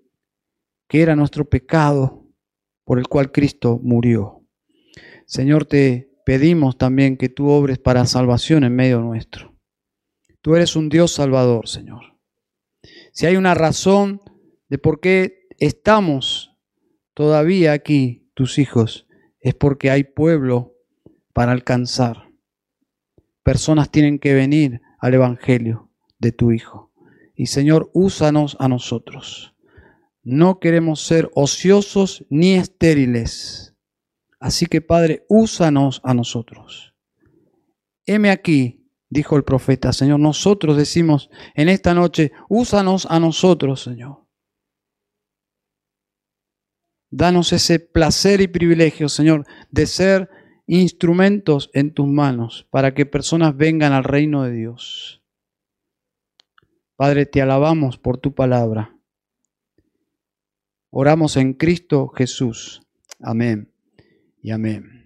[0.88, 2.26] que era nuestro pecado
[2.84, 4.44] por el cual Cristo murió.
[5.26, 9.49] Señor, te pedimos también que tú obres para salvación en medio nuestro.
[10.42, 12.16] Tú eres un Dios salvador, Señor.
[13.12, 14.22] Si hay una razón
[14.68, 16.56] de por qué estamos
[17.14, 19.06] todavía aquí, tus hijos,
[19.40, 20.76] es porque hay pueblo
[21.32, 22.30] para alcanzar.
[23.42, 26.92] Personas tienen que venir al Evangelio de tu Hijo.
[27.34, 29.54] Y Señor, úsanos a nosotros.
[30.22, 33.74] No queremos ser ociosos ni estériles.
[34.38, 36.94] Así que Padre, úsanos a nosotros.
[38.06, 38.79] Heme aquí,
[39.10, 44.24] dijo el profeta, Señor, nosotros decimos en esta noche, úsanos a nosotros, Señor.
[47.10, 50.30] Danos ese placer y privilegio, Señor, de ser
[50.66, 55.20] instrumentos en tus manos para que personas vengan al reino de Dios.
[56.94, 58.96] Padre, te alabamos por tu palabra.
[60.90, 62.82] Oramos en Cristo Jesús.
[63.18, 63.72] Amén
[64.42, 64.99] y amén.